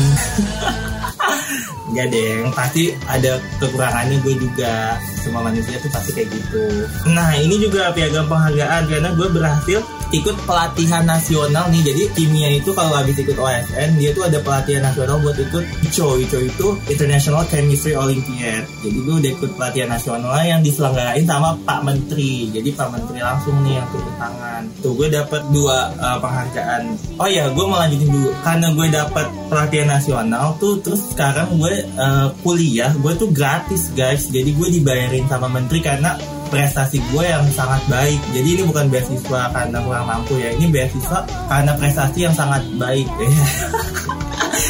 Enggak 1.95 2.11
deh, 2.11 2.43
pasti 2.51 2.91
ada 3.07 3.39
kekurangannya 3.55 4.19
gue 4.19 4.35
juga. 4.35 4.99
Semua 5.23 5.47
manusia 5.47 5.79
tuh 5.79 5.87
pasti 5.87 6.11
kayak 6.11 6.27
gitu. 6.27 6.91
Nah 7.07 7.39
ini 7.39 7.55
juga 7.55 7.95
piagam 7.95 8.27
penghargaan 8.27 8.91
Karena 8.91 9.15
gue 9.15 9.27
berhasil 9.31 9.79
ikut 10.13 10.35
pelatihan 10.45 11.05
nasional 11.07 11.69
nih. 11.73 11.81
Jadi 11.85 12.01
kimia 12.13 12.49
itu 12.53 12.69
kalau 12.75 12.93
habis 12.93 13.17
ikut 13.17 13.37
OSN 13.37 13.97
dia 13.97 14.11
tuh 14.13 14.27
ada 14.27 14.37
pelatihan 14.43 14.83
nasional 14.85 15.17
buat 15.21 15.37
ikut 15.37 15.63
ICO 15.89 16.21
ICO 16.21 16.39
itu 16.43 16.67
International 16.91 17.43
Chemistry 17.49 17.93
Olympiad. 17.97 18.67
Jadi 18.83 18.97
gue 19.01 19.15
udah 19.21 19.31
ikut 19.33 19.51
pelatihan 19.57 19.89
nasional 19.89 20.33
yang 20.43 20.61
diselenggarain 20.61 21.25
sama 21.25 21.57
Pak 21.63 21.79
Menteri. 21.81 22.51
Jadi 22.53 22.69
Pak 22.75 22.89
Menteri 22.93 23.19
langsung 23.23 23.55
nih 23.65 23.73
yang 23.81 23.87
turun 23.89 24.15
tangan. 24.19 24.61
Tuh 24.83 24.93
gue 24.93 25.07
dapet 25.09 25.41
dua 25.49 25.77
uh, 25.97 26.17
penghargaan. 26.21 26.81
Oh 27.17 27.29
ya 27.29 27.49
gue 27.49 27.65
mau 27.65 27.79
lanjutin 27.79 28.09
dulu. 28.11 28.29
Karena 28.43 28.67
gue 28.73 28.87
dapet 28.91 29.27
pelatihan 29.49 29.89
nasional 29.97 30.45
tuh 30.61 30.81
terus 30.83 31.01
sekarang 31.13 31.57
gue 31.57 31.73
uh, 31.97 32.27
kuliah 32.45 32.91
gue 32.93 33.13
tuh 33.17 33.29
gratis 33.31 33.89
guys. 33.95 34.27
Jadi 34.29 34.53
gue 34.53 34.67
dibayarin 34.81 35.25
sama 35.31 35.47
Menteri 35.49 35.79
karena 35.81 36.17
prestasi 36.49 37.01
gue 37.11 37.23
yang 37.25 37.45
sangat 37.51 37.81
baik. 37.89 38.19
Jadi 38.33 38.47
ini 38.59 38.63
bukan 38.65 38.85
beasiswa 38.89 39.41
karena 39.51 39.77
kurang 39.81 40.05
mampu 40.07 40.37
ya, 40.37 40.49
ini 40.53 40.69
beasiswa 40.69 41.25
karena 41.49 41.71
prestasi 41.77 42.19
yang 42.25 42.35
sangat 42.35 42.61
baik. 42.77 43.07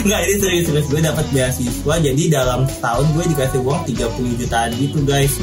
Enggak, 0.06 0.22
ini 0.28 0.36
serius-serius 0.42 0.88
gue 0.92 1.02
dapat 1.02 1.26
beasiswa. 1.32 1.94
Jadi 2.02 2.24
dalam 2.28 2.68
setahun 2.68 3.08
gue 3.16 3.26
dikasih 3.32 3.60
uang 3.64 3.82
30 3.88 4.42
jutaan 4.42 4.70
gitu 4.76 5.00
guys. 5.06 5.34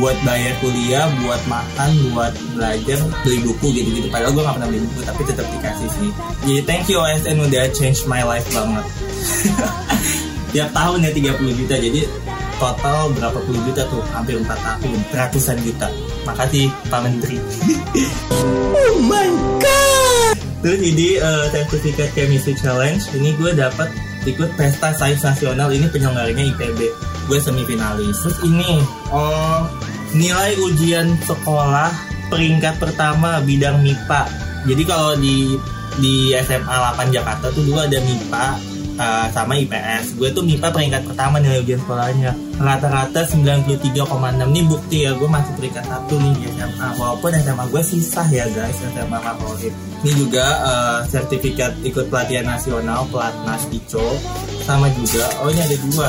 Buat 0.00 0.16
bayar 0.24 0.56
kuliah, 0.64 1.06
buat 1.24 1.42
makan, 1.44 1.90
buat 2.16 2.32
belajar, 2.56 2.98
beli 3.22 3.38
buku 3.44 3.66
gitu-gitu. 3.76 4.08
Padahal 4.08 4.32
gue 4.32 4.42
gak 4.42 4.56
pernah 4.56 4.68
beli 4.72 4.80
buku, 4.88 5.00
tapi 5.04 5.22
tetap 5.28 5.46
dikasih 5.46 5.88
sih. 6.00 6.10
Jadi 6.48 6.60
thank 6.64 6.84
you 6.88 6.98
OSN 6.98 7.36
udah 7.38 7.64
change 7.76 8.02
my 8.08 8.24
life 8.24 8.48
banget. 8.50 8.84
Tiap 10.56 10.74
tahun 10.74 11.06
ya 11.06 11.10
30 11.14 11.58
juta, 11.62 11.74
jadi 11.78 12.00
total 12.60 13.10
berapa 13.16 13.38
puluh 13.48 13.58
juta 13.64 13.88
tuh? 13.88 14.04
Hampir 14.12 14.36
4 14.36 14.46
tahun. 14.46 14.98
Ratusan 15.16 15.56
juta. 15.64 15.88
Makasih 16.28 16.68
Pak 16.92 17.00
Menteri. 17.02 17.40
Oh 18.70 19.02
my 19.02 19.32
god! 19.58 20.36
Terus 20.60 20.78
jadi 20.78 21.08
uh, 21.24 21.46
sertifikat 21.50 22.12
chemistry 22.12 22.54
challenge. 22.54 23.08
Ini 23.16 23.32
gue 23.40 23.56
dapat 23.56 23.88
ikut 24.28 24.54
pesta 24.60 24.92
sains 24.92 25.24
nasional. 25.24 25.72
Ini 25.72 25.88
penyelenggaranya 25.88 26.44
IPB 26.54 26.80
gue 27.26 27.38
semifinalis. 27.40 28.20
Terus 28.22 28.38
ini 28.44 28.84
oh 29.10 29.66
nilai 30.12 30.54
ujian 30.60 31.16
sekolah 31.24 31.90
peringkat 32.28 32.76
pertama 32.78 33.42
bidang 33.42 33.82
MIPA 33.82 34.50
jadi 34.68 34.82
kalau 34.84 35.16
di 35.16 35.56
di 36.00 36.36
SMA 36.44 36.76
8 36.96 37.12
Jakarta 37.12 37.48
tuh 37.52 37.64
dulu 37.64 37.80
ada 37.80 37.96
MIPA 38.00 38.46
uh, 39.00 39.26
sama 39.32 39.56
IPS. 39.56 40.16
Gue 40.20 40.28
tuh 40.32 40.44
MIPA 40.44 40.68
peringkat 40.72 41.02
pertama 41.08 41.40
nilai 41.40 41.64
ujian 41.64 41.80
sekolahnya. 41.80 42.32
Rata-rata 42.60 43.24
93,6 43.24 43.96
nih 44.36 44.64
bukti 44.68 45.08
ya 45.08 45.16
gue 45.16 45.24
masih 45.24 45.48
peringkat 45.56 45.80
satu 45.80 46.20
nih 46.20 46.32
di 46.36 46.44
SMA. 46.52 46.88
Walaupun 47.00 47.32
SMA 47.40 47.64
gue 47.72 47.82
susah 47.88 48.26
ya 48.28 48.44
guys 48.52 48.76
SMA 48.84 49.16
favorit. 49.16 49.72
Ini 50.04 50.12
juga 50.12 50.44
uh, 50.60 51.00
sertifikat 51.08 51.72
ikut 51.88 52.12
pelatihan 52.12 52.44
nasional 52.44 53.08
pelatnas 53.08 53.64
ICO 53.72 54.12
sama 54.68 54.92
juga. 54.92 55.24
Oh 55.40 55.48
ini 55.48 55.56
ada 55.64 55.76
dua. 55.88 56.08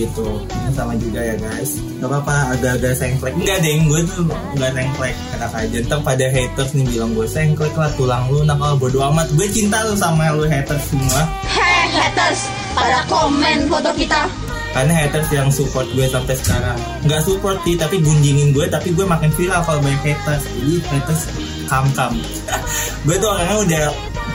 Gitu. 0.00 0.28
Ini 0.48 0.72
sama 0.72 0.96
juga 0.96 1.28
ya 1.28 1.36
guys. 1.36 1.76
Gak 2.00 2.08
apa-apa 2.08 2.56
agak-agak 2.56 2.96
sengklek. 2.96 3.36
Enggak 3.36 3.60
deh 3.60 3.84
gue 3.84 4.00
tuh 4.16 4.24
nggak 4.56 4.72
sengklek. 4.80 5.16
Enak 5.36 5.52
aja? 5.60 5.76
Ntar 5.92 6.00
pada 6.00 6.26
haters 6.32 6.72
nih 6.72 6.84
bilang 6.88 7.12
gue 7.12 7.28
sengklek 7.28 7.76
lah 7.76 7.92
tulang 8.00 8.32
lu 8.32 8.48
nah 8.48 8.56
kalau 8.56 8.80
bodo 8.80 9.04
amat. 9.12 9.28
Gue 9.36 9.44
cinta 9.52 9.84
lu 9.84 9.92
sama 9.92 10.32
lu 10.32 10.48
haters 10.48 10.88
semua. 10.88 11.28
Hei 11.52 11.84
haters, 11.92 12.48
pada 12.72 13.04
komen 13.12 13.68
foto 13.68 13.92
kita. 13.92 14.39
Karena 14.70 14.92
haters 15.06 15.28
yang 15.34 15.48
support 15.50 15.86
gue 15.94 16.06
sampai 16.06 16.34
sekarang. 16.38 16.78
Nggak 17.02 17.22
support 17.26 17.58
sih 17.66 17.74
tapi 17.74 17.98
gunjingin 17.98 18.54
gue 18.54 18.66
tapi 18.70 18.94
gue 18.94 19.02
makin 19.02 19.30
viral 19.34 19.62
kalau 19.66 19.80
banyak 19.82 20.02
haters. 20.14 20.42
Jadi 20.46 20.74
haters 20.86 21.22
kam 21.70 21.86
kam 21.94 22.18
gue 23.06 23.16
tuh 23.22 23.30
orangnya 23.30 23.56
udah 23.62 23.84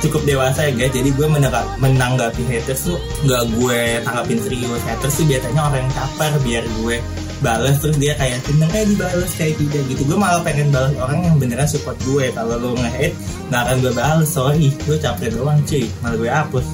cukup 0.03 0.21
dewasa 0.27 0.67
ya 0.67 0.71
guys. 0.75 0.91
Jadi 0.91 1.09
gue 1.15 1.27
menanggapi, 1.27 1.71
menanggapi 1.79 2.43
haters 2.51 2.91
tuh 2.91 2.97
nggak 3.23 3.43
gue 3.55 3.79
tanggapin 4.03 4.39
serius. 4.43 4.81
Haters 4.83 5.13
tuh 5.15 5.25
biasanya 5.27 5.61
orang 5.71 5.81
yang 5.83 5.91
caper 5.95 6.31
biar 6.43 6.63
gue 6.83 6.97
balas 7.43 7.75
terus 7.83 7.99
dia 7.99 8.15
kayak 8.15 8.39
seneng 8.47 8.71
eh 8.71 8.85
dibales? 8.87 9.31
kayak 9.35 9.55
tidak 9.59 9.83
gitu. 9.91 10.01
Gue 10.07 10.17
malah 10.17 10.41
pengen 10.41 10.71
balas 10.71 10.91
orang 10.99 11.19
yang 11.23 11.35
beneran 11.39 11.67
support 11.67 11.97
gue. 12.03 12.31
Kalau 12.31 12.55
lo 12.59 12.75
nge-hate 12.75 13.15
nggak 13.51 13.61
akan 13.61 13.75
gue 13.83 13.93
balas 13.95 14.27
sorry. 14.27 14.67
Gue 14.83 14.97
capek 14.99 15.31
doang 15.35 15.59
cuy. 15.63 15.85
Malah 16.03 16.17
gue 16.19 16.29
hapus 16.31 16.65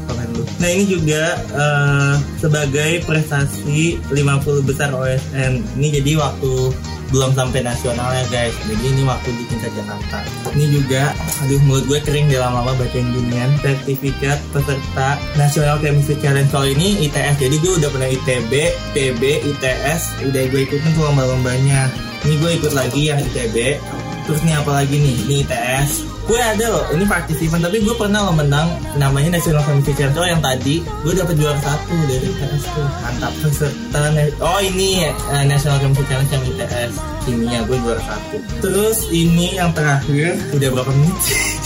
nah 0.60 0.70
ini 0.70 0.86
juga 0.88 1.38
uh, 1.54 2.16
sebagai 2.38 3.04
prestasi 3.06 4.02
50 4.10 4.68
besar 4.68 4.92
OSN 4.94 5.62
ini 5.78 5.88
jadi 6.02 6.20
waktu 6.20 6.74
belum 7.12 7.36
sampai 7.36 7.62
nasional 7.62 8.10
ya 8.16 8.24
guys. 8.32 8.56
Jadi 8.66 8.84
ini 8.88 9.04
waktu 9.04 9.30
di 9.36 9.44
tingkat 9.52 9.72
Jakarta. 9.76 10.24
Ini 10.56 10.66
juga 10.72 11.12
aduh 11.44 11.60
mulut 11.68 11.86
gue 11.86 12.00
kering 12.00 12.32
udah 12.32 12.42
lama-lama 12.48 12.74
bacain 12.80 13.06
ginian. 13.12 13.52
Sertifikat 13.60 14.40
peserta 14.56 15.20
National 15.36 15.78
Chemistry 15.84 16.18
Challenge 16.24 16.50
kali 16.50 16.72
ini 16.74 17.12
ITS 17.12 17.36
jadi 17.38 17.56
gue 17.60 17.72
udah 17.84 17.90
pernah 17.92 18.10
ITB, 18.10 18.54
PB, 18.96 19.22
ITS 19.54 20.02
udah 20.32 20.44
gue 20.50 20.62
ikutin 20.66 20.92
tuh 20.96 21.04
lomba-lombanya. 21.04 21.92
Ini 22.24 22.34
gue 22.40 22.52
ikut 22.64 22.74
lagi 22.74 23.12
yang 23.12 23.20
ITB 23.20 23.78
terus 24.26 24.42
nih 24.48 24.56
apa 24.56 24.72
lagi 24.82 24.96
nih? 24.96 25.16
Ini 25.28 25.36
ITS 25.46 26.11
gue 26.26 26.40
ada 26.40 26.66
loh 26.70 26.86
ini 26.94 27.06
partisipan 27.06 27.60
tapi 27.62 27.82
gue 27.82 27.96
pernah 27.98 28.30
lo 28.30 28.34
menang 28.36 28.68
namanya 28.98 29.38
National 29.38 29.66
Challenge 29.66 30.18
oh, 30.18 30.28
yang 30.28 30.42
tadi. 30.42 30.84
Gue 31.02 31.14
dapet 31.18 31.36
juara 31.38 31.60
satu 31.62 31.96
dari 32.06 32.28
ITS 32.30 32.64
tuh. 32.72 32.88
Mantap. 33.02 33.34
Peserta 33.42 34.00
oh 34.42 34.60
ini 34.62 35.08
uh, 35.08 35.44
National 35.46 35.78
Chemistry 35.82 36.06
Challenge 36.10 36.32
yang 36.32 36.44
ITS 36.46 36.94
kimia 37.26 37.60
gue 37.66 37.78
juara 37.82 38.02
satu. 38.02 38.38
Terus 38.62 38.98
ini 39.10 39.58
yang 39.58 39.74
terakhir 39.74 40.38
udah 40.54 40.70
berapa 40.74 40.92
menit 40.94 41.18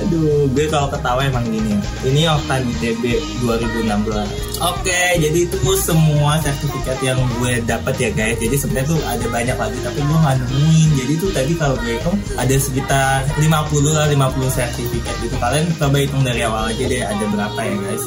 Aduh, 0.00 0.48
gue 0.50 0.66
kalau 0.66 0.88
ketawa 0.90 1.22
emang 1.22 1.44
gini. 1.46 1.76
Ini 2.02 2.26
Oktan 2.32 2.66
ITB 2.66 3.20
2016. 3.44 4.60
Oke, 4.60 5.00
jadi 5.16 5.38
itu 5.48 5.70
semua 5.80 6.40
sertifikat 6.40 6.98
yang 7.00 7.20
gue 7.38 7.62
dapat 7.64 7.94
ya 7.96 8.10
guys. 8.12 8.36
Jadi 8.40 8.56
sebenarnya 8.56 8.88
tuh 8.90 9.00
ada 9.04 9.26
banyak 9.28 9.56
lagi, 9.56 9.78
tapi 9.84 10.00
gue 10.00 10.18
nggak 10.18 10.36
nemuin. 10.40 10.90
Jadi 11.04 11.12
tuh 11.20 11.30
tadi 11.32 11.52
kalau 11.56 11.76
gue 11.80 11.94
hitung 11.96 12.16
ada 12.36 12.54
sekitar 12.56 13.28
50 13.38 13.96
lah, 13.96 14.06
50 14.08 14.50
sertifikat 14.50 15.14
gitu. 15.20 15.36
Kalian 15.38 15.64
coba 15.76 15.96
hitung 16.00 16.22
dari 16.24 16.40
awal 16.44 16.72
aja 16.72 16.84
deh, 16.84 17.02
ada 17.04 17.24
berapa 17.28 17.60
ya 17.60 17.76
guys. 17.76 18.04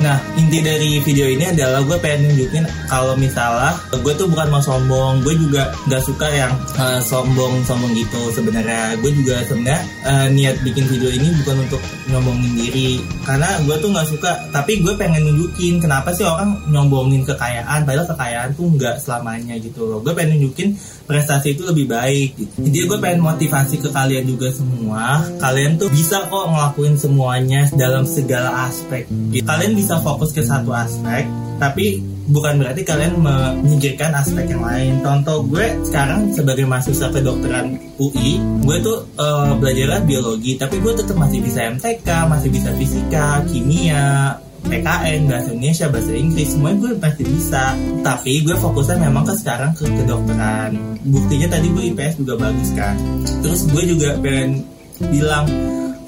Nah, 0.00 0.16
inti 0.40 0.64
dari 0.64 0.96
video 1.04 1.28
ini 1.28 1.44
adalah 1.44 1.84
gue 1.84 1.98
pengen 2.00 2.32
nunjukin 2.32 2.64
kalau 2.88 3.12
misalnya 3.20 3.76
gue 3.92 4.12
tuh 4.16 4.24
bukan 4.32 4.48
mau 4.48 4.62
sombong, 4.64 5.20
gue 5.20 5.36
juga 5.36 5.68
nggak 5.92 6.02
suka 6.02 6.26
yang 6.32 6.52
uh, 6.80 7.00
sombong-sombong 7.04 7.92
gitu. 7.92 8.32
Sebenarnya 8.32 8.96
gue 8.96 9.12
juga 9.12 9.44
sebenarnya 9.44 9.80
uh, 10.08 10.26
niat 10.32 10.56
bikin 10.64 10.88
video 10.88 11.12
ini 11.12 11.28
bukan 11.44 11.68
untuk 11.68 11.82
nyombongin 12.08 12.52
diri, 12.56 12.90
karena 13.28 13.60
gue 13.68 13.76
tuh 13.76 13.88
nggak 13.92 14.08
suka. 14.08 14.32
Tapi 14.48 14.80
gue 14.80 14.96
pengen 14.96 15.20
nunjukin 15.28 15.84
kenapa 15.84 16.16
sih 16.16 16.24
orang 16.24 16.56
nyombongin 16.72 17.20
kekayaan, 17.28 17.84
padahal 17.84 18.08
kekayaan 18.08 18.50
tuh 18.56 18.72
nggak 18.72 18.96
selamanya 19.04 19.60
gitu 19.60 19.84
loh. 19.84 20.00
Gue 20.00 20.16
pengen 20.16 20.40
nunjukin 20.40 20.80
prestasi 21.04 21.58
itu 21.58 21.66
lebih 21.68 21.92
baik. 21.92 22.40
Gitu. 22.40 22.56
Jadi 22.56 22.78
gue 22.88 22.98
pengen 23.04 23.20
motivasi 23.20 23.76
ke 23.84 23.92
kalian 23.92 24.24
juga 24.24 24.48
semua. 24.48 25.28
Kalian 25.44 25.76
tuh 25.76 25.92
bisa 25.92 26.24
kok 26.24 26.46
ngelakuin 26.48 26.96
semuanya 26.96 27.68
dalam 27.76 28.08
segala 28.08 28.70
aspek. 28.70 29.04
Gitu. 29.34 29.44
Kalian 29.44 29.76
bisa 29.76 29.89
fokus 29.98 30.30
ke 30.30 30.46
satu 30.46 30.70
aspek, 30.70 31.26
tapi 31.58 31.98
bukan 32.30 32.62
berarti 32.62 32.86
kalian 32.86 33.18
menyingkirkan 33.18 34.14
aspek 34.14 34.46
yang 34.54 34.62
lain. 34.62 35.02
Contoh 35.02 35.42
gue 35.50 35.66
sekarang 35.90 36.30
sebagai 36.30 36.64
mahasiswa 36.64 37.10
kedokteran 37.10 37.74
UI, 37.98 38.38
gue 38.62 38.76
tuh 38.86 38.98
uh, 39.18 39.52
belajar 39.58 39.98
biologi, 40.06 40.54
tapi 40.54 40.78
gue 40.78 40.94
tetap 40.94 41.18
masih 41.18 41.42
bisa 41.42 41.66
MTK, 41.66 42.08
masih 42.30 42.48
bisa 42.54 42.70
fisika, 42.78 43.42
kimia, 43.50 44.38
PKN, 44.60 45.20
bahasa 45.26 45.50
Indonesia, 45.56 45.86
bahasa 45.88 46.12
Inggris, 46.12 46.48
semuanya 46.52 46.76
gue 46.84 46.90
pasti 47.00 47.22
bisa. 47.24 47.64
Tapi 48.04 48.32
gue 48.44 48.56
fokusnya 48.56 48.96
memang 49.00 49.24
ke 49.24 49.34
sekarang 49.40 49.72
ke 49.72 49.88
kedokteran. 49.88 50.70
Buktinya 51.08 51.48
tadi 51.48 51.66
gue 51.72 51.84
IPS 51.96 52.14
juga 52.20 52.34
bagus 52.36 52.70
kan. 52.76 52.94
Terus 53.40 53.60
gue 53.72 53.82
juga 53.96 54.20
pengen 54.20 54.62
bilang 55.08 55.48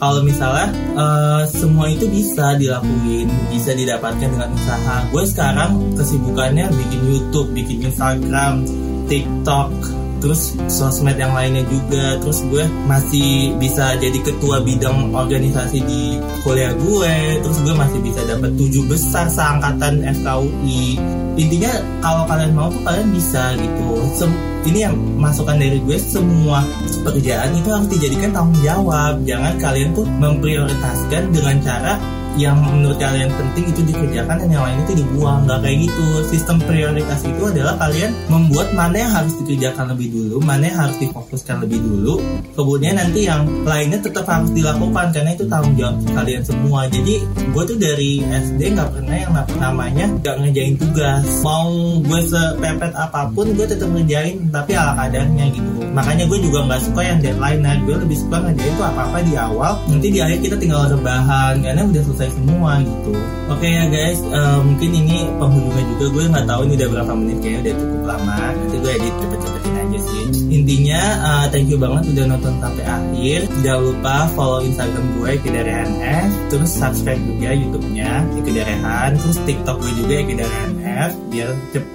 kalau 0.02 0.26
misalnya 0.26 0.66
uh, 0.98 1.46
semua 1.46 1.86
itu 1.86 2.10
bisa 2.10 2.58
dilakuin, 2.58 3.30
bisa 3.54 3.70
didapatkan 3.70 4.26
dengan 4.26 4.50
usaha. 4.50 5.06
Gue 5.14 5.22
sekarang 5.30 5.94
kesibukannya 5.94 6.66
bikin 6.74 7.00
YouTube, 7.06 7.54
bikin 7.54 7.86
Instagram, 7.86 8.66
TikTok, 9.06 9.70
terus 10.18 10.58
sosmed 10.66 11.14
yang 11.14 11.30
lainnya 11.38 11.62
juga. 11.70 12.18
Terus 12.18 12.42
gue 12.50 12.66
masih 12.90 13.54
bisa 13.62 13.94
jadi 14.02 14.18
ketua 14.26 14.66
bidang 14.66 15.14
organisasi 15.14 15.78
di 15.86 16.18
kuliah 16.42 16.74
gue. 16.74 17.38
Terus 17.38 17.58
gue 17.62 17.74
masih 17.78 18.02
bisa 18.02 18.26
dapat 18.26 18.58
tujuh 18.58 18.82
besar 18.90 19.30
seangkatan 19.30 20.02
FKUI 20.18 20.98
intinya 21.32 21.72
kalau 22.04 22.28
kalian 22.28 22.52
mau 22.52 22.68
tuh 22.74 22.82
kalian 22.82 23.08
bisa 23.14 23.54
gitu. 23.54 23.86
Sem 24.18 24.51
ini 24.62 24.78
yang 24.86 24.94
masukan 25.18 25.58
dari 25.58 25.82
gue 25.82 25.98
semua 25.98 26.62
pekerjaan 27.02 27.50
itu 27.54 27.68
harus 27.70 27.88
dijadikan 27.90 28.30
tanggung 28.30 28.60
jawab. 28.62 29.22
Jangan 29.26 29.58
kalian 29.58 29.90
tuh 29.94 30.06
memprioritaskan 30.06 31.34
dengan 31.34 31.56
cara 31.62 32.21
yang 32.36 32.56
menurut 32.60 32.98
kalian 33.00 33.30
penting 33.32 33.64
itu 33.72 33.80
dikerjakan 33.88 34.36
dan 34.44 34.48
yang 34.48 34.64
lain 34.64 34.78
itu 34.84 34.92
dibuang. 35.04 35.44
Nggak 35.48 35.58
kayak 35.64 35.78
gitu. 35.88 36.06
Sistem 36.28 36.56
prioritas 36.64 37.20
itu 37.24 37.42
adalah 37.42 37.74
kalian 37.80 38.10
membuat 38.28 38.68
mana 38.76 38.96
yang 38.96 39.12
harus 39.12 39.32
dikerjakan 39.42 39.92
lebih 39.96 40.08
dulu 40.12 40.42
mana 40.42 40.68
yang 40.68 40.78
harus 40.84 40.96
difokuskan 41.00 41.64
lebih 41.64 41.80
dulu. 41.80 42.20
Kemudian 42.52 43.00
nanti 43.00 43.24
yang 43.24 43.48
lainnya 43.64 43.98
tetap 44.02 44.28
harus 44.28 44.52
dilakukan 44.52 45.14
karena 45.14 45.30
itu 45.32 45.44
tanggung 45.48 45.74
jawab 45.78 45.96
kalian 46.12 46.42
semua. 46.44 46.80
Jadi 46.92 47.14
gue 47.24 47.62
tuh 47.64 47.78
dari 47.80 48.20
SD 48.22 48.60
nggak 48.76 48.90
pernah 48.92 49.16
yang 49.16 49.32
namanya 49.56 50.06
nggak 50.20 50.36
ngerjain 50.42 50.74
tugas. 50.76 51.24
Mau 51.40 52.00
gue 52.04 52.20
sepepet 52.28 52.92
apa 52.92 53.32
pun 53.32 53.46
gue 53.56 53.66
tetap 53.66 53.88
ngerjain 53.88 54.36
tapi 54.52 54.76
ala 54.76 54.92
kadarnya 54.98 55.44
gitu. 55.56 55.70
Makanya 55.92 56.24
gue 56.28 56.38
juga 56.40 56.58
nggak 56.68 56.82
suka 56.84 57.00
yang 57.04 57.18
deadline 57.24 57.60
nah 57.62 57.76
gue 57.82 57.96
lebih 57.96 58.16
suka 58.20 58.36
ngerjain 58.44 58.72
tuh 58.76 58.86
apa 58.86 59.00
apa 59.08 59.18
di 59.24 59.34
awal. 59.38 59.72
Nanti 59.88 60.08
di 60.12 60.18
akhir 60.20 60.38
kita 60.44 60.56
tinggal 60.60 60.88
rebahan 60.92 61.54
karena 61.64 61.82
udah 61.88 62.02
selesai 62.04 62.21
semua 62.30 62.72
gitu. 62.84 63.12
Oke 63.50 63.68
ya 63.68 63.84
guys 63.90 64.20
uh, 64.30 64.60
mungkin 64.62 64.90
ini 64.94 65.26
penghujungnya 65.40 65.84
juga 65.96 66.06
gue 66.12 66.24
nggak 66.30 66.46
tahu 66.46 66.60
ini 66.68 66.72
udah 66.78 66.88
berapa 66.94 67.12
menit 67.18 67.38
kayaknya 67.42 67.60
udah 67.62 67.74
cukup 67.80 68.02
lama. 68.06 68.38
Nanti 68.54 68.76
gue 68.78 68.92
edit 68.92 69.14
cepet-cepetin 69.18 69.74
aja 69.74 69.98
sih. 69.98 70.24
Intinya 70.52 71.00
uh, 71.24 71.44
thank 71.50 71.66
you 71.66 71.78
banget 71.80 72.02
udah 72.14 72.24
nonton 72.36 72.54
sampai 72.62 72.84
akhir. 72.84 73.40
Jangan 73.64 73.82
lupa 73.82 74.14
follow 74.36 74.60
instagram 74.62 75.06
gue 75.18 75.30
Kidarehan 75.42 76.26
terus 76.52 76.70
subscribe 76.76 77.22
juga 77.24 77.56
youtube-nya 77.56 78.28
Kidarehan 78.44 79.16
terus 79.16 79.38
tiktok 79.48 79.80
gue 79.80 79.92
juga 80.04 80.14
Kidarehan 80.28 80.70
F 80.92 81.12
biar 81.32 81.50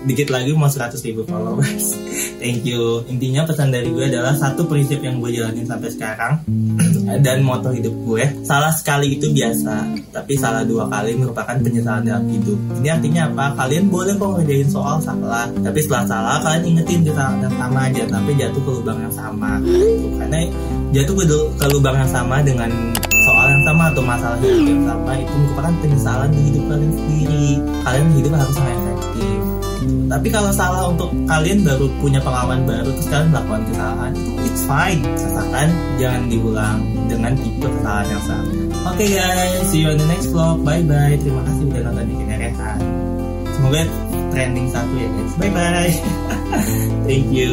dikit 0.10 0.28
lagi 0.34 0.52
mau 0.58 0.70
100 0.70 0.98
ribu 1.06 1.22
followers. 1.28 1.96
Thank 2.42 2.70
you. 2.70 3.02
Intinya 3.10 3.46
pesan 3.46 3.74
dari 3.74 3.90
gue 3.90 4.10
adalah 4.10 4.38
satu 4.38 4.70
prinsip 4.70 5.02
yang 5.02 5.18
gue 5.18 5.34
jalanin 5.34 5.66
sampai 5.66 5.90
sekarang 5.90 6.34
dan 7.26 7.42
moto 7.42 7.74
hidup 7.74 7.94
gue 8.06 8.24
salah 8.46 8.70
sekali 8.70 9.18
itu 9.18 9.32
biasa 9.32 9.90
tapi 10.14 10.38
salah 10.38 10.62
dua 10.68 10.86
kali 10.92 11.18
merupakan 11.18 11.58
penyesalan 11.58 12.06
dalam 12.06 12.26
hidup. 12.30 12.58
Ini 12.82 12.90
artinya 12.98 13.22
apa? 13.30 13.46
Kalian 13.66 13.90
boleh 13.90 14.14
kok 14.18 14.32
ngerjain 14.38 14.70
soal 14.70 14.98
salah 15.02 15.50
tapi 15.62 15.80
setelah 15.82 16.06
salah 16.06 16.36
kalian 16.44 16.64
ingetin 16.76 17.02
kesalahan 17.06 17.42
yang 17.46 17.56
sama 17.58 17.80
aja 17.90 18.04
tapi 18.10 18.32
jatuh 18.38 18.62
ke 18.62 18.72
lubang 18.82 19.00
yang 19.02 19.14
sama. 19.14 19.52
Karena 20.18 20.40
jatuh 20.94 21.16
ke, 21.58 21.66
lubang 21.74 21.96
yang 22.00 22.12
sama 22.12 22.40
dengan 22.46 22.70
soal 23.28 23.48
yang 23.52 23.64
sama 23.68 23.84
atau 23.92 24.04
masalah 24.08 24.40
yang 24.40 24.88
sama 24.88 25.12
itu 25.20 25.36
merupakan 25.36 25.74
penyesalan 25.84 26.30
di 26.32 26.42
hidup 26.48 26.64
kalian 26.72 26.94
sendiri. 26.96 27.48
Kalian 27.84 28.08
hidup 28.16 28.34
harus 28.40 28.58
efektif 28.98 29.40
tapi 30.08 30.28
kalau 30.32 30.52
salah 30.56 30.90
untuk 30.90 31.12
kalian 31.28 31.62
baru 31.64 31.86
punya 32.00 32.20
pengalaman 32.24 32.64
baru 32.66 32.90
terus 32.96 33.08
kalian 33.12 33.30
melakukan 33.32 33.62
kesalahan 33.72 34.14
it's 34.44 34.64
fine. 34.66 35.02
Asalkan 35.16 35.70
jangan 36.00 36.24
diulang 36.32 36.80
dengan 37.12 37.32
tipe 37.38 37.68
kesalahan 37.68 38.08
yang 38.10 38.24
sama. 38.24 38.52
Oke 38.88 39.04
okay 39.04 39.10
guys 39.20 39.64
see 39.70 39.84
you 39.84 39.92
on 39.92 39.98
the 40.00 40.08
next 40.08 40.32
vlog. 40.32 40.64
Bye 40.64 40.84
bye 40.84 41.16
terima 41.20 41.42
kasih 41.46 41.64
udah 41.70 41.82
nonton 41.92 42.06
di 42.08 42.16
Rehan 42.24 42.80
semoga 43.58 43.82
trending 44.32 44.68
satu 44.72 44.94
ya 44.96 45.10
guys. 45.12 45.34
Bye 45.38 45.52
bye 45.52 45.94
thank 47.08 47.28
you 47.32 47.52